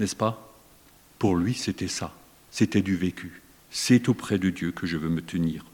N'est-ce 0.00 0.16
pas? 0.16 0.52
Pour 1.18 1.36
lui, 1.36 1.54
c'était 1.54 1.88
ça. 1.88 2.14
C'était 2.50 2.82
du 2.82 2.96
vécu. 2.96 3.40
C'est 3.70 4.08
auprès 4.08 4.38
de 4.38 4.50
Dieu 4.50 4.72
que 4.72 4.86
je 4.86 4.96
veux 4.96 5.08
me 5.08 5.22
tenir. 5.22 5.64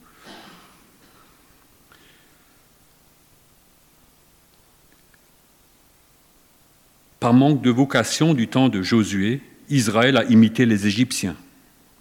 Par 7.21 7.35
manque 7.35 7.63
de 7.63 7.71
vocation 7.71 8.33
du 8.33 8.47
temps 8.47 8.69
de 8.69 8.81
Josué, 8.81 9.41
Israël 9.69 10.17
a 10.17 10.25
imité 10.25 10.67
les 10.67 10.87
Égyptiens. 10.87 11.35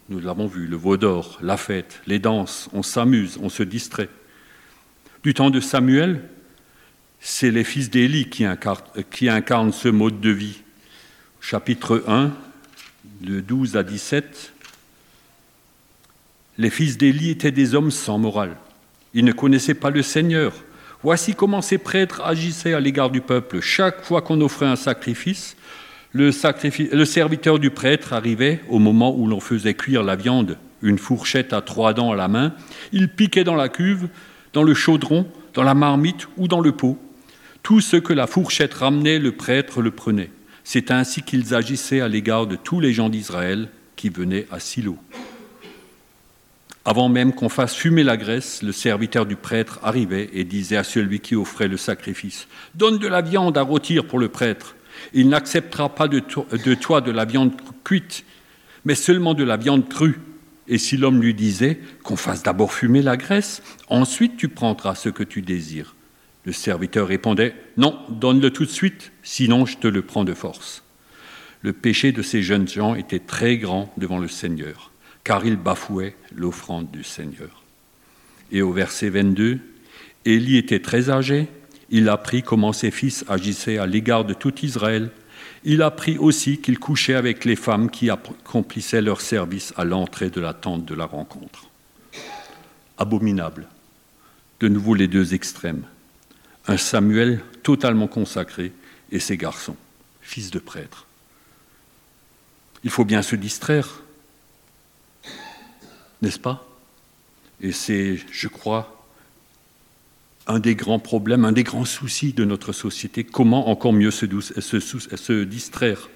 Nous 0.09 0.19
l'avons 0.19 0.45
vu, 0.45 0.67
le 0.67 0.77
veau 0.77 0.95
d'or, 0.95 1.39
la 1.41 1.57
fête, 1.57 2.01
les 2.05 2.19
danses, 2.19 2.69
on 2.71 2.83
s'amuse, 2.83 3.39
on 3.41 3.49
se 3.49 3.63
distrait. 3.63 4.09
Du 5.23 5.33
temps 5.33 5.49
de 5.49 5.59
Samuel, 5.59 6.23
c'est 7.19 7.49
les 7.49 7.63
fils 7.63 7.89
d'Élie 7.89 8.29
qui, 8.29 8.45
incarnent, 8.45 9.73
ce 9.73 9.87
mode 9.89 10.21
de 10.21 10.29
vie. 10.29 10.61
Chapitre 11.41 12.03
1, 12.07 12.31
de 13.21 13.39
12 13.39 13.75
à 13.75 13.83
17, 13.83 14.53
les 16.59 16.69
fils 16.69 16.97
d'Élie 16.97 17.31
étaient 17.31 17.51
des 17.51 17.73
hommes 17.73 17.91
sans 17.91 18.19
morale. 18.19 18.55
Ils 19.15 19.25
ne 19.25 19.31
connaissaient 19.31 19.73
pas 19.73 19.89
le 19.89 20.03
Seigneur. 20.03 20.53
Voici 21.07 21.35
comment 21.35 21.61
ces 21.61 21.77
prêtres 21.77 22.21
agissaient 22.25 22.73
à 22.73 22.81
l'égard 22.81 23.09
du 23.09 23.21
peuple. 23.21 23.61
Chaque 23.61 24.03
fois 24.03 24.21
qu'on 24.21 24.41
offrait 24.41 24.65
un 24.65 24.75
sacrifice, 24.75 25.55
le, 26.11 26.31
serviteur 26.31 27.59
du 27.59 27.69
prêtre 27.69 28.11
arrivait 28.11 28.59
au 28.67 28.77
moment 28.77 29.15
où 29.15 29.25
l'on 29.25 29.39
faisait 29.39 29.73
cuire 29.73 30.03
la 30.03 30.17
viande, 30.17 30.57
une 30.81 30.97
fourchette 30.97 31.53
à 31.53 31.61
trois 31.61 31.93
dents 31.93 32.11
à 32.11 32.17
la 32.17 32.27
main. 32.27 32.53
Il 32.91 33.07
piquait 33.07 33.45
dans 33.45 33.55
la 33.55 33.69
cuve, 33.69 34.09
dans 34.51 34.63
le 34.63 34.73
chaudron, 34.73 35.25
dans 35.53 35.63
la 35.63 35.75
marmite 35.75 36.27
ou 36.35 36.49
dans 36.49 36.59
le 36.59 36.73
pot. 36.73 36.97
Tout 37.63 37.79
ce 37.79 37.95
que 37.95 38.11
la 38.11 38.27
fourchette 38.27 38.73
ramenait, 38.73 39.17
le 39.17 39.31
prêtre 39.31 39.81
le 39.81 39.91
prenait. 39.91 40.29
C'est 40.65 40.91
ainsi 40.91 41.21
qu'ils 41.21 41.55
agissaient 41.55 42.01
à 42.01 42.09
l'égard 42.09 42.47
de 42.47 42.57
tous 42.57 42.81
les 42.81 42.91
gens 42.91 43.07
d'Israël 43.07 43.69
qui 43.95 44.09
venaient 44.09 44.45
à 44.51 44.59
Silo. 44.59 44.97
Avant 46.89 47.09
même 47.09 47.33
qu'on 47.33 47.49
fasse 47.49 47.75
fumer 47.75 48.05
la 48.05 48.15
graisse, 48.15 48.63
le 48.63 48.71
serviteur 48.71 49.25
du 49.25 49.35
prêtre 49.35 49.77
arrivait 49.83 50.29
et 50.31 50.45
disait 50.45 50.77
à 50.77 50.85
celui 50.85 51.19
qui 51.19 51.35
offrait 51.35 51.67
le 51.67 51.75
sacrifice 51.75 52.47
Donne 52.75 52.97
de 52.97 53.09
la 53.09 53.21
viande 53.21 53.57
à 53.57 53.61
rôtir 53.61 54.07
pour 54.07 54.19
le 54.19 54.29
prêtre. 54.29 54.77
Il 55.11 55.27
n'acceptera 55.27 55.93
pas 55.93 56.07
de 56.07 56.19
toi 56.75 57.01
de 57.01 57.11
la 57.11 57.25
viande 57.25 57.51
cuite, 57.83 58.23
mais 58.85 58.95
seulement 58.95 59.33
de 59.33 59.43
la 59.43 59.57
viande 59.57 59.89
crue. 59.89 60.21
Et 60.69 60.77
si 60.77 60.95
l'homme 60.95 61.21
lui 61.21 61.33
disait 61.33 61.77
Qu'on 62.03 62.15
fasse 62.15 62.41
d'abord 62.41 62.71
fumer 62.71 63.01
la 63.01 63.17
graisse, 63.17 63.61
ensuite 63.89 64.37
tu 64.37 64.47
prendras 64.47 64.95
ce 64.95 65.09
que 65.09 65.23
tu 65.23 65.41
désires. 65.41 65.93
Le 66.45 66.53
serviteur 66.53 67.09
répondait 67.09 67.53
Non, 67.75 67.99
donne-le 68.07 68.51
tout 68.51 68.63
de 68.63 68.71
suite, 68.71 69.11
sinon 69.23 69.65
je 69.65 69.75
te 69.75 69.89
le 69.89 70.03
prends 70.03 70.23
de 70.23 70.33
force. 70.33 70.85
Le 71.63 71.73
péché 71.73 72.13
de 72.13 72.21
ces 72.21 72.41
jeunes 72.41 72.69
gens 72.69 72.95
était 72.95 73.19
très 73.19 73.57
grand 73.57 73.93
devant 73.97 74.19
le 74.19 74.29
Seigneur 74.29 74.93
car 75.27 75.45
il 75.45 75.57
bafouait 75.57 76.15
l'offrande 76.33 76.89
du 76.89 77.03
Seigneur. 77.03 77.61
Et 78.53 78.61
au 78.61 78.71
verset 78.71 79.09
22, 79.09 79.59
Élie 80.23 80.55
était 80.55 80.79
très 80.79 81.09
âgé, 81.09 81.49
il 81.89 82.07
apprit 82.07 82.43
comment 82.43 82.71
ses 82.71 82.91
fils 82.91 83.25
agissaient 83.27 83.77
à 83.77 83.87
l'égard 83.87 84.23
de 84.23 84.33
tout 84.33 84.63
Israël. 84.63 85.11
Il 85.65 85.81
apprit 85.81 86.17
aussi 86.17 86.59
qu'il 86.59 86.79
couchait 86.79 87.13
avec 87.13 87.43
les 87.43 87.57
femmes 87.57 87.91
qui 87.91 88.09
accomplissaient 88.09 89.01
leur 89.01 89.19
service 89.19 89.73
à 89.75 89.83
l'entrée 89.83 90.29
de 90.29 90.39
la 90.39 90.53
tente 90.53 90.85
de 90.85 90.95
la 90.95 91.05
rencontre. 91.05 91.69
Abominable. 92.97 93.67
De 94.61 94.69
nouveau 94.69 94.93
les 94.93 95.09
deux 95.09 95.33
extrêmes. 95.33 95.83
Un 96.67 96.77
Samuel 96.77 97.41
totalement 97.63 98.07
consacré 98.07 98.71
et 99.11 99.19
ses 99.19 99.35
garçons, 99.35 99.75
fils 100.21 100.51
de 100.51 100.59
prêtres. 100.59 101.05
Il 102.85 102.91
faut 102.91 103.03
bien 103.03 103.21
se 103.21 103.35
distraire, 103.35 104.03
n'est-ce 106.21 106.39
pas? 106.39 106.65
Et 107.61 107.71
c'est, 107.71 108.19
je 108.31 108.47
crois, 108.47 109.05
un 110.47 110.59
des 110.59 110.75
grands 110.75 110.99
problèmes, 110.99 111.45
un 111.45 111.51
des 111.51 111.63
grands 111.63 111.85
soucis 111.85 112.33
de 112.33 112.45
notre 112.45 112.71
société. 112.71 113.23
Comment 113.23 113.69
encore 113.69 113.93
mieux 113.93 114.11
se, 114.11 114.25
distraire? 115.43 116.09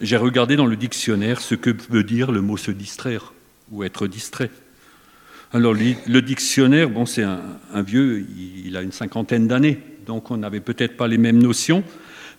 J'ai 0.00 0.16
regardé 0.16 0.56
dans 0.56 0.66
le 0.66 0.76
dictionnaire 0.76 1.40
ce 1.40 1.54
que 1.54 1.74
veut 1.90 2.04
dire 2.04 2.32
le 2.32 2.42
mot 2.42 2.56
se 2.56 2.70
distraire 2.70 3.32
ou 3.70 3.84
être 3.84 4.06
distrait. 4.06 4.50
Alors 5.52 5.72
le 5.72 6.20
dictionnaire, 6.20 6.90
bon, 6.90 7.06
c'est 7.06 7.22
un, 7.22 7.82
vieux, 7.82 8.26
il 8.66 8.76
a 8.76 8.82
une 8.82 8.92
cinquantaine 8.92 9.46
d'années, 9.46 9.78
donc 10.04 10.30
on 10.32 10.36
n'avait 10.36 10.60
peut-être 10.60 10.96
pas 10.96 11.06
les 11.06 11.16
mêmes 11.16 11.40
notions, 11.40 11.84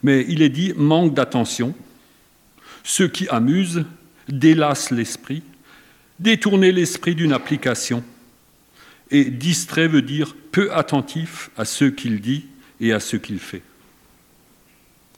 mais 0.04 0.26
il 0.28 0.42
est 0.42 0.50
dit 0.50 0.74
manque 0.76 1.14
d'attention, 1.14 1.74
ce 2.84 3.04
qui 3.04 3.28
amuse, 3.30 3.86
délasse 4.28 4.92
l'esprit, 4.92 5.44
détourner 6.20 6.72
l'esprit 6.72 7.16
d'une 7.16 7.34
application. 7.34 8.04
Et 9.12 9.26
distrait 9.26 9.88
veut 9.88 10.02
dire 10.02 10.36
peu 10.52 10.74
attentif 10.74 11.52
à 11.58 11.66
ce 11.66 11.86
qu'il 11.86 12.22
dit 12.22 12.46
et 12.80 12.92
à 12.92 13.00
ce 13.00 13.18
qu'il 13.18 13.40
fait. 13.40 13.62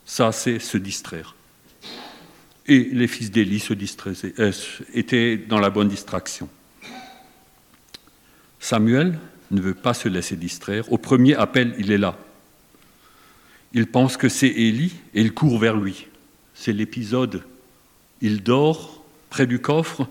Ça, 0.06 0.32
c'est 0.32 0.60
se 0.60 0.78
distraire. 0.78 1.36
Et 2.66 2.90
les 2.92 3.08
fils 3.08 3.32
d'Élie 3.32 3.60
se 3.60 3.74
euh, 4.40 4.52
étaient 4.94 5.38
dans 5.38 5.60
la 5.60 5.70
bonne 5.70 5.88
distraction. 5.88 6.50
Samuel 8.60 9.20
ne 9.52 9.62
veut 9.62 9.74
pas 9.74 9.94
se 9.94 10.10
laisser 10.10 10.36
distraire. 10.36 10.92
Au 10.92 10.98
premier 10.98 11.36
appel, 11.36 11.74
il 11.78 11.92
est 11.92 11.98
là. 11.98 12.18
Il 13.74 13.88
pense 13.88 14.18
que 14.18 14.28
c'est 14.28 14.48
Élie 14.48 14.94
et 15.14 15.22
il 15.22 15.34
court 15.34 15.60
vers 15.60 15.78
lui. 15.78 16.08
C'est 16.54 16.74
l'épisode. 16.74 17.44
Il 18.22 18.44
dort 18.44 19.06
près 19.30 19.46
du 19.46 19.60
coffre, 19.60 20.10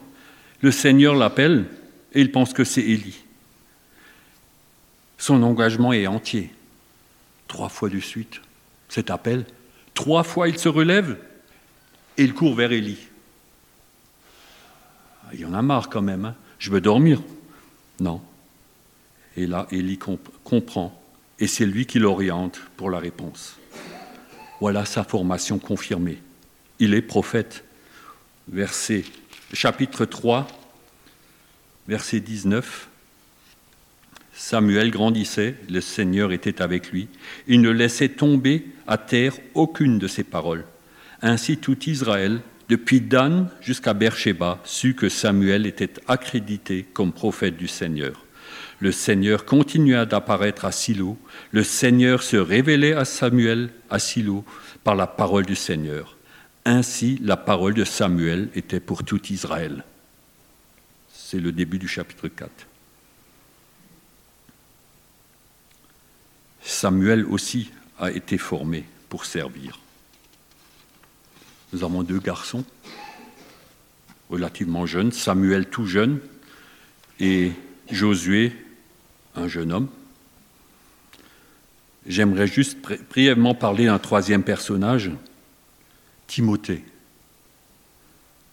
le 0.61 0.71
Seigneur 0.71 1.14
l'appelle 1.14 1.66
et 2.12 2.21
il 2.21 2.33
pense 2.33 2.53
que 2.53 2.64
c'est 2.64 2.83
Élie. 2.83 3.23
Son 5.19 5.42
engagement 5.42 5.92
est 5.92 6.07
entier. 6.07 6.51
Trois 7.49 7.69
fois 7.69 7.88
de 7.88 8.01
suite, 8.01 8.40
cet 8.88 9.11
appel. 9.11 9.45
Trois 9.95 10.25
fois, 10.25 10.49
il 10.49 10.59
se 10.59 10.69
relève 10.69 11.19
et 12.16 12.25
il 12.25 12.35
court 12.35 12.55
vers 12.55 12.73
Élie. 12.73 12.99
Il 15.33 15.40
y 15.40 15.45
en 15.45 15.55
a 15.55 15.62
marre 15.62 15.88
quand 15.88 16.03
même. 16.03 16.25
Hein. 16.25 16.35
Je 16.59 16.71
veux 16.71 16.81
dormir. 16.81 17.23
Non, 18.01 18.21
et 19.37 19.47
là, 19.47 19.66
Élie 19.71 19.99
comprend, 20.45 20.99
et 21.38 21.47
c'est 21.47 21.66
lui 21.66 21.87
qui 21.87 21.99
l'oriente 21.99 22.61
pour 22.77 22.90
la 22.90 22.99
réponse. 22.99 23.57
Voilà 24.61 24.87
sa 24.87 25.05
formation 25.05 25.59
confirmée. 25.59 26.19
Il 26.79 26.95
est 26.95 27.03
prophète. 27.03 27.62
Verset, 28.49 29.05
chapitre 29.52 30.04
3, 30.04 30.46
verset 31.88 32.20
19. 32.20 32.88
Samuel 34.32 34.90
grandissait, 34.90 35.54
le 35.70 35.80
Seigneur 35.80 36.32
était 36.32 36.61
avec 36.61 36.90
lui. 36.90 37.09
Il 37.46 37.61
ne 37.61 37.70
laissait 37.70 38.11
tomber 38.11 38.66
à 38.87 38.98
terre 38.98 39.35
aucune 39.54 39.98
de 39.98 40.09
ses 40.09 40.24
paroles. 40.24 40.64
Ainsi 41.22 41.56
tout 41.56 41.88
Israël, 41.88 42.40
depuis 42.68 43.00
Dan 43.00 43.48
jusqu'à 43.61 43.94
Beersheba, 43.94 44.61
sut 44.64 44.94
que 44.94 45.09
Samuel 45.09 45.66
était 45.66 45.94
accrédité 46.09 46.85
comme 46.92 47.12
prophète 47.12 47.56
du 47.56 47.68
Seigneur. 47.68 48.24
Le 48.80 48.92
Seigneur 48.92 49.46
continua 49.46 50.04
d'apparaître 50.04 50.66
à 50.66 50.72
Silo. 50.72 51.16
Le 51.50 51.62
Seigneur 51.62 52.22
se 52.22 52.37
révélait 52.37 52.92
à 52.92 53.06
Samuel 53.06 53.70
à 53.88 53.98
Silo 53.98 54.44
par 54.85 54.96
la 54.96 55.06
parole 55.06 55.46
du 55.46 55.54
Seigneur. 55.54 56.15
Ainsi, 56.68 57.20
la 57.22 57.37
parole 57.37 57.74
de 57.74 57.85
Samuel 57.85 58.50
était 58.57 58.81
pour 58.81 59.05
tout 59.05 59.24
Israël. 59.33 59.85
C'est 61.12 61.38
le 61.38 61.52
début 61.52 61.79
du 61.79 61.87
chapitre 61.87 62.26
4. 62.26 62.50
Samuel 66.62 67.24
aussi 67.24 67.70
a 68.00 68.11
été 68.11 68.37
formé 68.37 68.85
pour 69.09 69.26
servir. 69.26 69.79
Nous 71.72 71.85
avons 71.85 72.02
deux 72.02 72.18
garçons 72.18 72.64
relativement 74.29 74.87
jeunes, 74.87 75.12
Samuel 75.12 75.70
tout 75.70 75.87
jeune 75.87 76.18
et 77.20 77.52
Josué 77.92 78.52
un 79.37 79.46
jeune 79.46 79.70
homme. 79.70 79.88
J'aimerais 82.09 82.48
juste 82.48 82.76
brièvement 83.09 83.55
parler 83.55 83.87
d'un 83.87 84.00
troisième 84.00 84.42
personnage, 84.42 85.12
Timothée, 86.37 86.85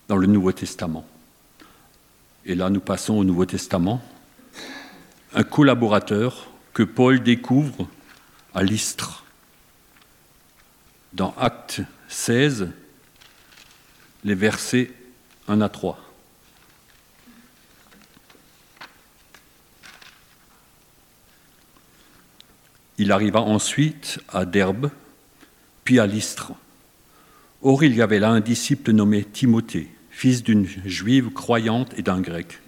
dans 0.07 0.15
le 0.15 0.25
Nouveau 0.25 0.53
Testament. 0.53 1.05
Et 2.45 2.55
là, 2.55 2.69
nous 2.69 2.79
passons 2.79 3.15
au 3.15 3.25
Nouveau 3.25 3.45
Testament. 3.45 4.01
Un 5.33 5.43
collaborateur 5.43 6.47
que 6.73 6.83
Paul 6.83 7.21
découvre 7.21 7.89
à 8.55 8.63
Lystre. 8.63 9.25
Dans 11.11 11.35
Acte 11.37 11.81
16, 12.07 12.69
les 14.23 14.35
versets 14.35 14.89
1 15.49 15.59
à 15.59 15.67
3. 15.67 15.99
Il 22.97 23.11
arriva 23.11 23.41
ensuite 23.41 24.21
à 24.29 24.45
Derbe, 24.45 24.89
puis 25.83 25.99
à 25.99 26.07
Lystre. 26.07 26.53
Or, 27.65 27.85
il 27.85 27.95
y 27.95 28.01
avait 28.01 28.19
là 28.19 28.29
un 28.29 28.41
disciple 28.41 28.91
nommé 28.91 29.23
Timothée, 29.23 29.87
fils 30.09 30.43
d'une 30.43 30.67
juive 30.85 31.29
croyante 31.29 31.97
et 31.97 32.01
d'un 32.01 32.19
grec. 32.19 32.59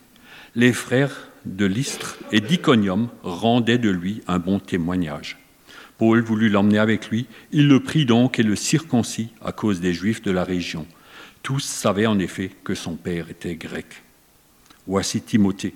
Les 0.55 0.71
frères 0.71 1.27
de 1.43 1.65
Lystre 1.65 2.17
et 2.31 2.39
d'Iconium 2.39 3.09
rendaient 3.21 3.77
de 3.77 3.89
lui 3.89 4.21
un 4.27 4.39
bon 4.39 4.59
témoignage. 4.59 5.37
Paul 5.97 6.21
voulut 6.21 6.49
l'emmener 6.49 6.79
avec 6.79 7.09
lui. 7.09 7.25
Il 7.51 7.67
le 7.67 7.81
prit 7.81 8.05
donc 8.05 8.39
et 8.39 8.43
le 8.43 8.55
circoncis 8.55 9.29
à 9.43 9.51
cause 9.51 9.81
des 9.81 9.93
Juifs 9.93 10.21
de 10.21 10.31
la 10.31 10.45
région. 10.45 10.87
Tous 11.43 11.59
savaient 11.59 12.05
en 12.05 12.17
effet 12.17 12.51
que 12.63 12.73
son 12.73 12.95
père 12.95 13.29
était 13.29 13.55
grec. 13.55 14.01
Voici 14.87 15.21
Timothée, 15.21 15.73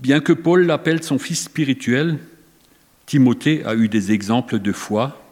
Bien 0.00 0.20
que 0.20 0.32
Paul 0.32 0.66
l'appelle 0.66 1.02
son 1.02 1.18
fils 1.18 1.44
spirituel, 1.44 2.18
Timothée 3.06 3.64
a 3.64 3.74
eu 3.74 3.88
des 3.88 4.12
exemples 4.12 4.58
de 4.58 4.72
foi 4.72 5.25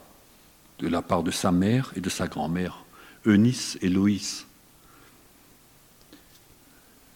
de 0.78 0.88
la 0.88 1.02
part 1.02 1.22
de 1.22 1.30
sa 1.30 1.52
mère 1.52 1.92
et 1.96 2.00
de 2.00 2.10
sa 2.10 2.26
grand-mère, 2.26 2.84
Eunice 3.26 3.78
et 3.80 3.88
Loïs. 3.88 4.46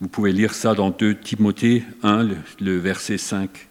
Vous 0.00 0.08
pouvez 0.08 0.32
lire 0.32 0.54
ça 0.54 0.74
dans 0.74 0.90
2 0.90 1.16
Timothée 1.16 1.82
1, 2.02 2.28
le, 2.60 2.78
verset 2.78 3.18
5. 3.18 3.68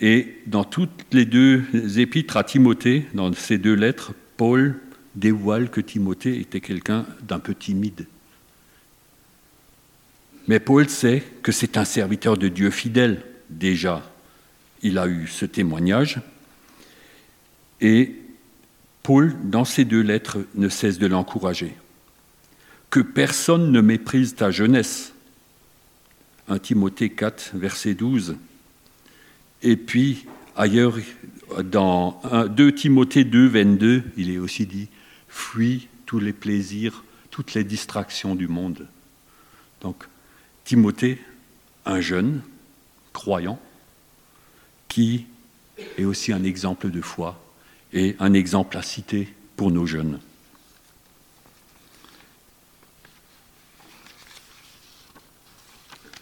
Et 0.00 0.36
dans 0.46 0.64
toutes 0.64 1.06
les 1.12 1.24
deux 1.24 1.64
épîtres 1.98 2.36
à 2.36 2.44
Timothée, 2.44 3.06
dans 3.12 3.32
ces 3.32 3.58
deux 3.58 3.74
lettres, 3.74 4.12
Paul 4.36 4.80
dévoile 5.16 5.68
que 5.68 5.80
Timothée 5.80 6.38
était 6.40 6.60
quelqu'un 6.60 7.06
d'un 7.22 7.40
peu 7.40 7.54
timide. 7.54 8.06
Mais 10.46 10.60
Paul 10.60 10.88
sait 10.88 11.22
que 11.42 11.52
c'est 11.52 11.76
un 11.76 11.84
serviteur 11.84 12.36
de 12.36 12.48
Dieu 12.48 12.70
fidèle. 12.70 13.22
Déjà, 13.50 14.02
il 14.82 14.98
a 14.98 15.06
eu 15.06 15.26
ce 15.26 15.44
témoignage. 15.44 16.20
Et 17.82 18.14
Paul, 19.02 19.34
dans 19.42 19.64
ces 19.64 19.84
deux 19.84 20.00
lettres, 20.00 20.38
ne 20.54 20.68
cesse 20.68 20.98
de 20.98 21.08
l'encourager. 21.08 21.74
Que 22.90 23.00
personne 23.00 23.72
ne 23.72 23.80
méprise 23.80 24.36
ta 24.36 24.52
jeunesse. 24.52 25.12
1 26.48 26.60
Timothée 26.60 27.10
4, 27.10 27.50
verset 27.54 27.94
12. 27.94 28.36
Et 29.62 29.76
puis, 29.76 30.26
ailleurs, 30.54 30.96
dans 31.64 32.20
2 32.50 32.72
Timothée 32.72 33.24
2, 33.24 33.48
22, 33.48 34.04
il 34.16 34.30
est 34.30 34.38
aussi 34.38 34.64
dit 34.64 34.88
Fuis 35.28 35.88
tous 36.06 36.20
les 36.20 36.32
plaisirs, 36.32 37.02
toutes 37.30 37.54
les 37.54 37.64
distractions 37.64 38.36
du 38.36 38.46
monde. 38.46 38.86
Donc, 39.80 40.04
Timothée, 40.64 41.18
un 41.84 42.00
jeune 42.00 42.42
croyant, 43.12 43.58
qui 44.86 45.26
est 45.98 46.04
aussi 46.04 46.32
un 46.32 46.44
exemple 46.44 46.88
de 46.90 47.00
foi 47.00 47.41
et 47.92 48.16
un 48.18 48.32
exemple 48.32 48.76
à 48.76 48.82
citer 48.82 49.32
pour 49.56 49.70
nos 49.70 49.86
jeunes. 49.86 50.18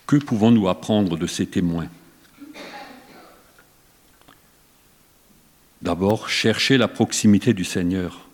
Que 0.07 0.17
pouvons-nous 0.17 0.69
apprendre 0.69 1.17
de 1.17 1.27
ces 1.27 1.47
témoins? 1.47 1.89
D'abord, 5.83 6.29
chercher 6.29 6.77
la 6.77 6.89
proximité 6.89 7.55
du 7.55 7.65
Seigneur. 7.65 8.29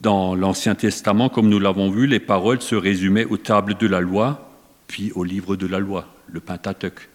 Dans 0.00 0.36
l'Ancien 0.36 0.76
Testament, 0.76 1.28
comme 1.28 1.48
nous 1.48 1.58
l'avons 1.58 1.90
vu, 1.90 2.06
les 2.06 2.20
paroles 2.20 2.62
se 2.62 2.76
résumaient 2.76 3.24
aux 3.24 3.36
tables 3.36 3.76
de 3.76 3.86
la 3.86 4.00
loi 4.00 4.48
puis 4.86 5.12
au 5.12 5.22
livre 5.22 5.54
de 5.54 5.66
la 5.66 5.78
loi, 5.78 6.08
le 6.26 6.40
Pentateuque. 6.40 7.08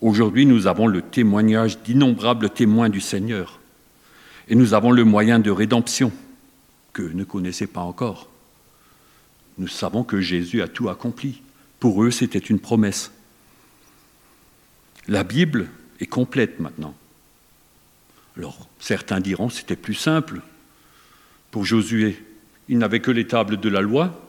Aujourd'hui, 0.00 0.46
nous 0.46 0.66
avons 0.66 0.86
le 0.86 1.00
témoignage 1.00 1.78
d'innombrables 1.82 2.50
témoins 2.50 2.88
du 2.88 3.00
Seigneur. 3.00 3.59
Et 4.48 4.54
nous 4.54 4.74
avons 4.74 4.90
le 4.90 5.04
moyen 5.04 5.38
de 5.38 5.50
rédemption 5.50 6.12
que 6.92 7.02
ne 7.02 7.24
connaissaient 7.24 7.66
pas 7.66 7.80
encore. 7.80 8.28
Nous 9.58 9.68
savons 9.68 10.04
que 10.04 10.20
Jésus 10.20 10.62
a 10.62 10.68
tout 10.68 10.88
accompli. 10.88 11.42
Pour 11.78 12.02
eux, 12.02 12.10
c'était 12.10 12.38
une 12.38 12.58
promesse. 12.58 13.12
La 15.08 15.24
Bible 15.24 15.68
est 16.00 16.06
complète 16.06 16.60
maintenant. 16.60 16.94
Alors, 18.36 18.68
certains 18.78 19.20
diront 19.20 19.48
c'était 19.48 19.76
plus 19.76 19.94
simple 19.94 20.40
pour 21.50 21.64
Josué. 21.64 22.22
Il 22.68 22.78
n'avait 22.78 23.00
que 23.00 23.10
les 23.10 23.26
tables 23.26 23.58
de 23.58 23.68
la 23.68 23.80
loi, 23.80 24.28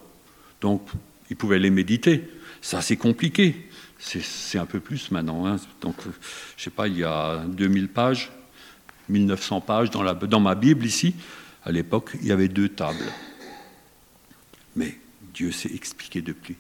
donc 0.60 0.82
il 1.30 1.36
pouvait 1.36 1.60
les 1.60 1.70
méditer. 1.70 2.28
Ça, 2.62 2.82
c'est 2.82 2.98
compliqué. 2.98 3.70
C'est 4.00 4.58
un 4.58 4.66
peu 4.66 4.80
plus 4.80 5.12
maintenant. 5.12 5.46
Hein. 5.46 5.58
Donc, 5.82 5.96
je 6.04 6.10
ne 6.10 6.14
sais 6.58 6.70
pas, 6.72 6.88
il 6.88 6.98
y 6.98 7.04
a 7.04 7.44
2000 7.48 7.90
pages, 7.90 8.32
1900 9.10 9.62
pages 9.62 9.90
dans, 9.90 10.04
la, 10.04 10.14
dans 10.14 10.40
ma 10.40 10.56
Bible 10.56 10.86
ici. 10.86 11.16
À 11.64 11.72
l'époque, 11.72 12.12
il 12.22 12.28
y 12.28 12.32
avait 12.32 12.48
deux 12.48 12.70
tables. 12.70 13.12
Mais 14.76 14.98
Dieu 15.34 15.52
s'est 15.52 15.74
expliqué 15.74 16.22
depuis. 16.22 16.56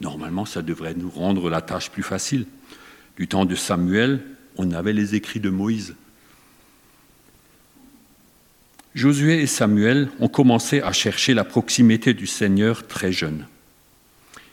Normalement, 0.00 0.44
ça 0.44 0.62
devrait 0.62 0.94
nous 0.94 1.10
rendre 1.10 1.50
la 1.50 1.60
tâche 1.60 1.90
plus 1.90 2.02
facile. 2.02 2.46
Du 3.16 3.28
temps 3.28 3.44
de 3.44 3.54
Samuel, 3.54 4.22
on 4.56 4.70
avait 4.72 4.92
les 4.92 5.14
écrits 5.14 5.40
de 5.40 5.50
Moïse. 5.50 5.94
Josué 8.94 9.42
et 9.42 9.46
Samuel 9.46 10.08
ont 10.20 10.28
commencé 10.28 10.80
à 10.80 10.92
chercher 10.92 11.34
la 11.34 11.44
proximité 11.44 12.14
du 12.14 12.26
Seigneur 12.26 12.86
très 12.86 13.12
jeunes. 13.12 13.46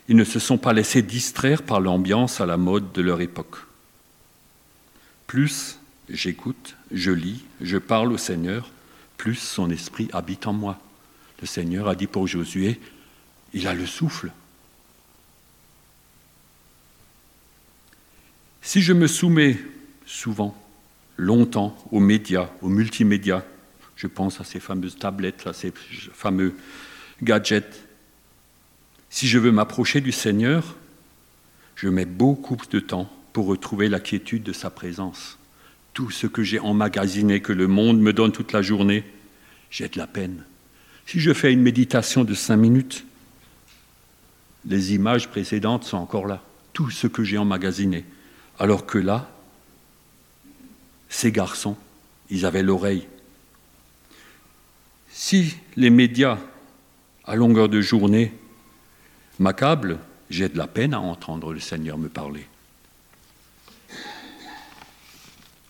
Ils 0.09 0.17
ne 0.17 0.25
se 0.25 0.39
sont 0.39 0.57
pas 0.57 0.73
laissés 0.73 1.01
distraire 1.01 1.63
par 1.63 1.79
l'ambiance 1.79 2.41
à 2.41 2.45
la 2.45 2.57
mode 2.57 2.91
de 2.91 3.01
leur 3.01 3.21
époque. 3.21 3.55
Plus 5.27 5.79
j'écoute, 6.13 6.75
je 6.91 7.11
lis, 7.11 7.43
je 7.59 7.77
parle 7.77 8.13
au 8.13 8.17
Seigneur, 8.17 8.71
plus 9.17 9.35
son 9.35 9.69
esprit 9.69 10.09
habite 10.13 10.47
en 10.47 10.53
moi. 10.53 10.79
Le 11.41 11.47
Seigneur 11.47 11.87
a 11.87 11.95
dit 11.95 12.07
pour 12.07 12.27
Josué, 12.27 12.79
il 13.53 13.67
a 13.67 13.73
le 13.73 13.85
souffle. 13.85 14.31
Si 18.61 18.81
je 18.81 18.93
me 18.93 19.07
soumets 19.07 19.59
souvent, 20.05 20.55
longtemps, 21.17 21.77
aux 21.91 21.99
médias, 21.99 22.49
aux 22.61 22.69
multimédias, 22.69 23.43
je 23.95 24.07
pense 24.07 24.39
à 24.39 24.43
ces 24.43 24.59
fameuses 24.59 24.97
tablettes, 24.97 25.45
à 25.47 25.53
ces 25.53 25.73
fameux 26.13 26.55
gadgets, 27.21 27.87
si 29.09 29.27
je 29.27 29.37
veux 29.37 29.51
m'approcher 29.51 30.01
du 30.01 30.11
Seigneur, 30.11 30.75
je 31.75 31.87
mets 31.87 32.05
beaucoup 32.05 32.55
de 32.55 32.79
temps 32.79 33.11
pour 33.31 33.45
retrouver 33.47 33.89
la 33.89 33.99
quiétude 33.99 34.43
de 34.43 34.53
sa 34.53 34.69
présence. 34.69 35.37
Tout 35.93 36.09
ce 36.09 36.27
que 36.27 36.43
j'ai 36.43 36.59
emmagasiné, 36.59 37.41
que 37.41 37.53
le 37.53 37.67
monde 37.67 37.99
me 37.99 38.13
donne 38.13 38.31
toute 38.31 38.51
la 38.51 38.61
journée, 38.61 39.03
j'ai 39.69 39.87
de 39.89 39.97
la 39.97 40.07
peine. 40.07 40.43
Si 41.05 41.19
je 41.19 41.33
fais 41.33 41.53
une 41.53 41.61
méditation 41.61 42.23
de 42.23 42.33
cinq 42.33 42.57
minutes, 42.57 43.05
les 44.65 44.93
images 44.93 45.29
précédentes 45.29 45.83
sont 45.83 45.97
encore 45.97 46.27
là. 46.27 46.41
Tout 46.71 46.89
ce 46.89 47.07
que 47.07 47.23
j'ai 47.23 47.37
emmagasiné. 47.37 48.05
Alors 48.59 48.85
que 48.85 48.97
là, 48.97 49.29
ces 51.09 51.31
garçons, 51.31 51.77
ils 52.29 52.45
avaient 52.45 52.63
l'oreille. 52.63 53.07
Si 55.09 55.55
les 55.75 55.91
médias, 55.91 56.39
à 57.25 57.35
longueur 57.35 57.69
de 57.69 57.81
journée, 57.81 58.33
m'accablent, 59.37 59.99
j'ai 60.29 60.49
de 60.49 60.57
la 60.57 60.67
peine 60.67 60.93
à 60.93 60.99
entendre 60.99 61.53
le 61.53 61.59
Seigneur 61.59 61.97
me 61.97 62.09
parler. 62.09 62.47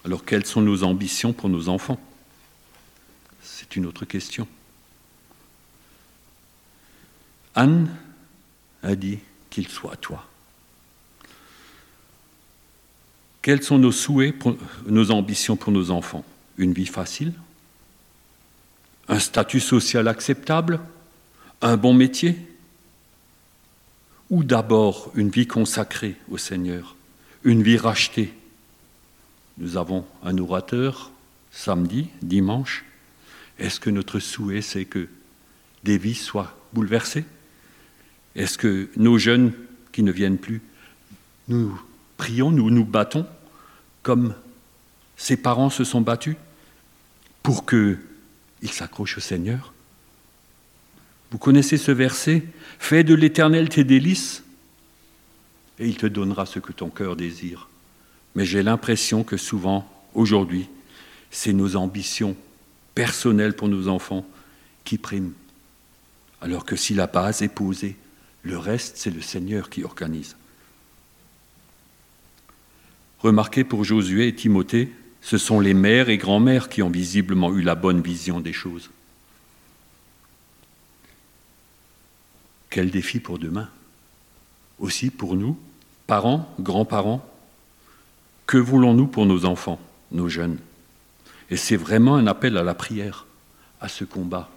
Alors 0.05 0.25
quelles 0.25 0.45
sont 0.45 0.61
nos 0.61 0.83
ambitions 0.83 1.33
pour 1.33 1.49
nos 1.49 1.69
enfants? 1.69 1.99
C'est 3.41 3.75
une 3.75 3.85
autre 3.85 4.05
question. 4.05 4.47
Anne 7.55 7.89
a 8.81 8.95
dit 8.95 9.19
qu'il 9.49 9.67
soit 9.67 9.95
toi. 9.95 10.27
Quels 13.41 13.63
sont 13.63 13.77
nos 13.77 13.91
souhaits, 13.91 14.35
nos 14.87 15.11
ambitions 15.11 15.55
pour 15.55 15.71
nos 15.71 15.91
enfants? 15.91 16.23
Une 16.57 16.73
vie 16.73 16.85
facile? 16.85 17.33
Un 19.07 19.19
statut 19.19 19.59
social 19.59 20.07
acceptable? 20.07 20.79
Un 21.61 21.77
bon 21.77 21.93
métier? 21.93 22.37
Ou 24.29 24.43
d'abord 24.43 25.11
une 25.15 25.29
vie 25.29 25.47
consacrée 25.47 26.15
au 26.29 26.37
Seigneur 26.37 26.95
Une 27.43 27.61
vie 27.63 27.77
rachetée? 27.77 28.33
Nous 29.57 29.77
avons 29.77 30.05
un 30.23 30.37
orateur 30.37 31.11
samedi, 31.51 32.09
dimanche. 32.21 32.85
Est-ce 33.59 33.79
que 33.79 33.89
notre 33.89 34.19
souhait, 34.19 34.61
c'est 34.61 34.85
que 34.85 35.07
des 35.83 35.97
vies 35.97 36.15
soient 36.15 36.55
bouleversées 36.73 37.25
est-ce 38.35 38.57
que 38.57 38.89
nos 38.95 39.17
jeunes 39.17 39.53
qui 39.91 40.03
ne 40.03 40.11
viennent 40.11 40.37
plus, 40.37 40.61
nous 41.47 41.79
prions, 42.17 42.51
nous 42.51 42.69
nous 42.69 42.85
battons 42.85 43.27
comme 44.01 44.33
ses 45.17 45.37
parents 45.37 45.69
se 45.69 45.83
sont 45.83 46.01
battus 46.01 46.35
pour 47.43 47.65
qu'ils 47.65 47.97
s'accrochent 48.71 49.17
au 49.17 49.21
Seigneur? 49.21 49.73
Vous 51.31 51.37
connaissez 51.37 51.77
ce 51.77 51.91
verset? 51.91 52.43
Fais 52.79 53.03
de 53.03 53.13
l'Éternel 53.13 53.69
tes 53.69 53.83
délices 53.83 54.43
et 55.79 55.87
il 55.87 55.97
te 55.97 56.05
donnera 56.05 56.45
ce 56.45 56.59
que 56.59 56.71
ton 56.71 56.89
cœur 56.89 57.15
désire. 57.15 57.69
Mais 58.35 58.45
j'ai 58.45 58.63
l'impression 58.63 59.23
que 59.23 59.37
souvent, 59.37 59.87
aujourd'hui, 60.13 60.67
c'est 61.31 61.53
nos 61.53 61.75
ambitions 61.75 62.35
personnelles 62.95 63.55
pour 63.55 63.69
nos 63.69 63.87
enfants 63.87 64.25
qui 64.83 64.97
priment. 64.97 65.33
Alors 66.41 66.65
que 66.65 66.75
si 66.75 66.93
la 66.93 67.07
base 67.07 67.41
est 67.41 67.47
posée, 67.47 67.95
le 68.43 68.57
reste, 68.57 68.97
c'est 68.97 69.11
le 69.13 69.21
Seigneur 69.21 69.69
qui 69.69 69.83
organise. 69.83 70.35
Remarquez 73.19 73.63
pour 73.63 73.85
Josué 73.85 74.27
et 74.27 74.35
Timothée, 74.35 74.91
ce 75.21 75.37
sont 75.37 75.61
les 75.61 75.73
mères 75.73 76.09
et 76.09 76.17
grands-mères 76.17 76.67
qui 76.67 76.81
ont 76.81 76.89
visiblement 76.89 77.53
eu 77.55 77.61
la 77.61 77.75
bonne 77.75 78.01
vision 78.01 78.41
des 78.41 78.51
choses. 78.51 78.89
Quel 82.69 82.91
défi 82.91 83.21
pour 83.21 83.39
demain 83.39 83.69
Aussi 84.79 85.09
pour 85.09 85.37
nous, 85.37 85.57
parents, 86.07 86.53
grands-parents, 86.59 87.25
que 88.53 88.59
voulons-nous 88.59 89.07
pour 89.07 89.25
nos 89.25 89.45
enfants, 89.45 89.79
nos 90.11 90.29
jeunes? 90.29 90.59
Et 91.49 91.57
c'est 91.57 91.75
vraiment 91.75 92.17
un 92.17 92.27
appel 92.27 92.55
à 92.55 92.61
la 92.61 92.75
prière, 92.75 93.25
à 93.81 93.87
ce 93.87 94.03
combat. 94.03 94.47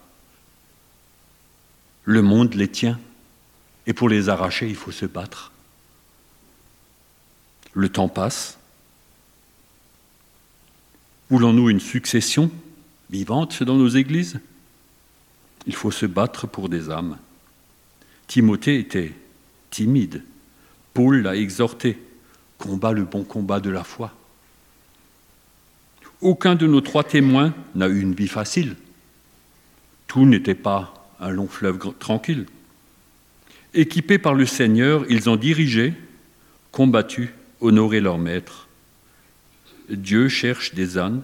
Le 2.04 2.20
monde 2.20 2.52
les 2.52 2.68
tient, 2.68 3.00
et 3.86 3.94
pour 3.94 4.10
les 4.10 4.28
arracher, 4.28 4.68
il 4.68 4.74
faut 4.74 4.92
se 4.92 5.06
battre. 5.06 5.50
Le 7.72 7.88
temps 7.88 8.10
passe. 8.10 8.58
Voulons-nous 11.30 11.70
une 11.70 11.80
succession 11.80 12.50
vivante 13.08 13.62
dans 13.62 13.76
nos 13.76 13.88
églises? 13.88 14.40
Il 15.66 15.74
faut 15.74 15.90
se 15.90 16.04
battre 16.04 16.46
pour 16.46 16.68
des 16.68 16.90
âmes. 16.90 17.16
Timothée 18.26 18.78
était 18.78 19.14
timide. 19.70 20.22
Paul 20.92 21.22
l'a 21.22 21.34
exhorté. 21.34 21.98
Combat 22.58 22.92
le 22.92 23.04
bon 23.04 23.24
combat 23.24 23.60
de 23.60 23.70
la 23.70 23.84
foi. 23.84 24.12
Aucun 26.20 26.54
de 26.54 26.66
nos 26.66 26.80
trois 26.80 27.04
témoins 27.04 27.54
n'a 27.74 27.88
eu 27.88 28.00
une 28.00 28.14
vie 28.14 28.28
facile. 28.28 28.76
Tout 30.06 30.24
n'était 30.24 30.54
pas 30.54 31.10
un 31.20 31.30
long 31.30 31.48
fleuve 31.48 31.78
tranquille. 31.98 32.46
Équipés 33.74 34.18
par 34.18 34.34
le 34.34 34.46
Seigneur, 34.46 35.04
ils 35.10 35.28
ont 35.28 35.36
dirigé, 35.36 35.92
combattu, 36.72 37.34
honoré 37.60 38.00
leur 38.00 38.18
maître. 38.18 38.68
Dieu 39.90 40.28
cherche 40.28 40.74
des 40.74 40.96
ânes, 40.96 41.22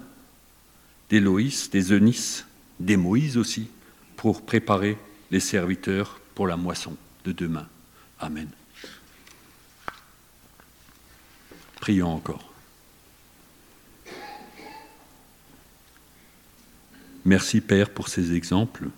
des 1.09 1.21
Loïs, 1.21 1.71
des 1.71 1.93
Eunice, 1.93 2.47
des 2.79 2.97
Moïse 2.97 3.39
aussi, 3.39 3.69
pour 4.17 4.43
préparer 4.43 4.99
les 5.31 5.41
serviteurs 5.41 6.21
pour 6.35 6.47
la 6.47 6.57
moisson 6.57 6.97
de 7.25 7.33
demain. 7.33 7.67
Amen. 8.21 8.49
Prions 11.83 12.15
encore. 12.15 12.49
Merci 17.25 17.61
Père 17.61 17.91
pour 17.91 18.07
ces 18.07 18.35
exemples. 18.35 18.89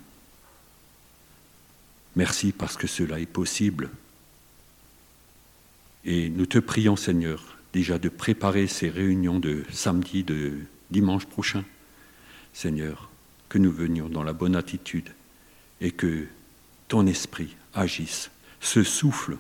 Merci 2.15 2.53
parce 2.53 2.77
que 2.77 2.87
cela 2.87 3.21
est 3.21 3.25
possible. 3.25 3.89
Et 6.05 6.29
nous 6.29 6.45
te 6.45 6.59
prions, 6.59 6.95
Seigneur, 6.95 7.57
déjà 7.73 7.99
de 7.99 8.11
préparer 8.11 8.67
ces 8.67 8.91
réunions 8.91 9.39
de 9.39 9.65
samedi, 9.73 10.23
de 10.23 10.53
dimanche 10.91 11.25
prochain. 11.25 11.65
Seigneur, 12.53 13.09
que 13.49 13.57
nous 13.57 13.73
venions 13.73 14.11
dans 14.11 14.23
la 14.23 14.35
bonne 14.35 14.57
attitude 14.57 15.09
et 15.81 15.91
que 15.91 16.27
ton 16.89 17.07
esprit 17.07 17.57
agisse, 17.73 18.31
ce 18.61 18.83
souffle 18.83 19.39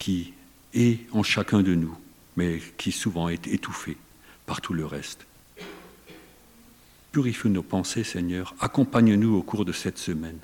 qui 0.00 0.34
est 0.76 1.00
en 1.12 1.22
chacun 1.22 1.62
de 1.62 1.74
nous, 1.74 1.96
mais 2.36 2.60
qui 2.76 2.92
souvent 2.92 3.28
est 3.28 3.46
étouffé 3.46 3.96
par 4.44 4.60
tout 4.60 4.74
le 4.74 4.86
reste. 4.86 5.26
purifie 7.12 7.48
nos 7.48 7.62
pensées, 7.62 8.04
Seigneur. 8.04 8.54
Accompagne-nous 8.60 9.34
au 9.34 9.42
cours 9.42 9.64
de 9.64 9.72
cette 9.72 9.96
semaine 9.96 10.38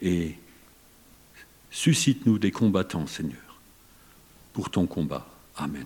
et 0.00 0.36
suscite-nous 1.70 2.38
des 2.38 2.50
combattants, 2.50 3.06
Seigneur, 3.06 3.60
pour 4.54 4.70
ton 4.70 4.86
combat. 4.86 5.26
Amen. 5.56 5.84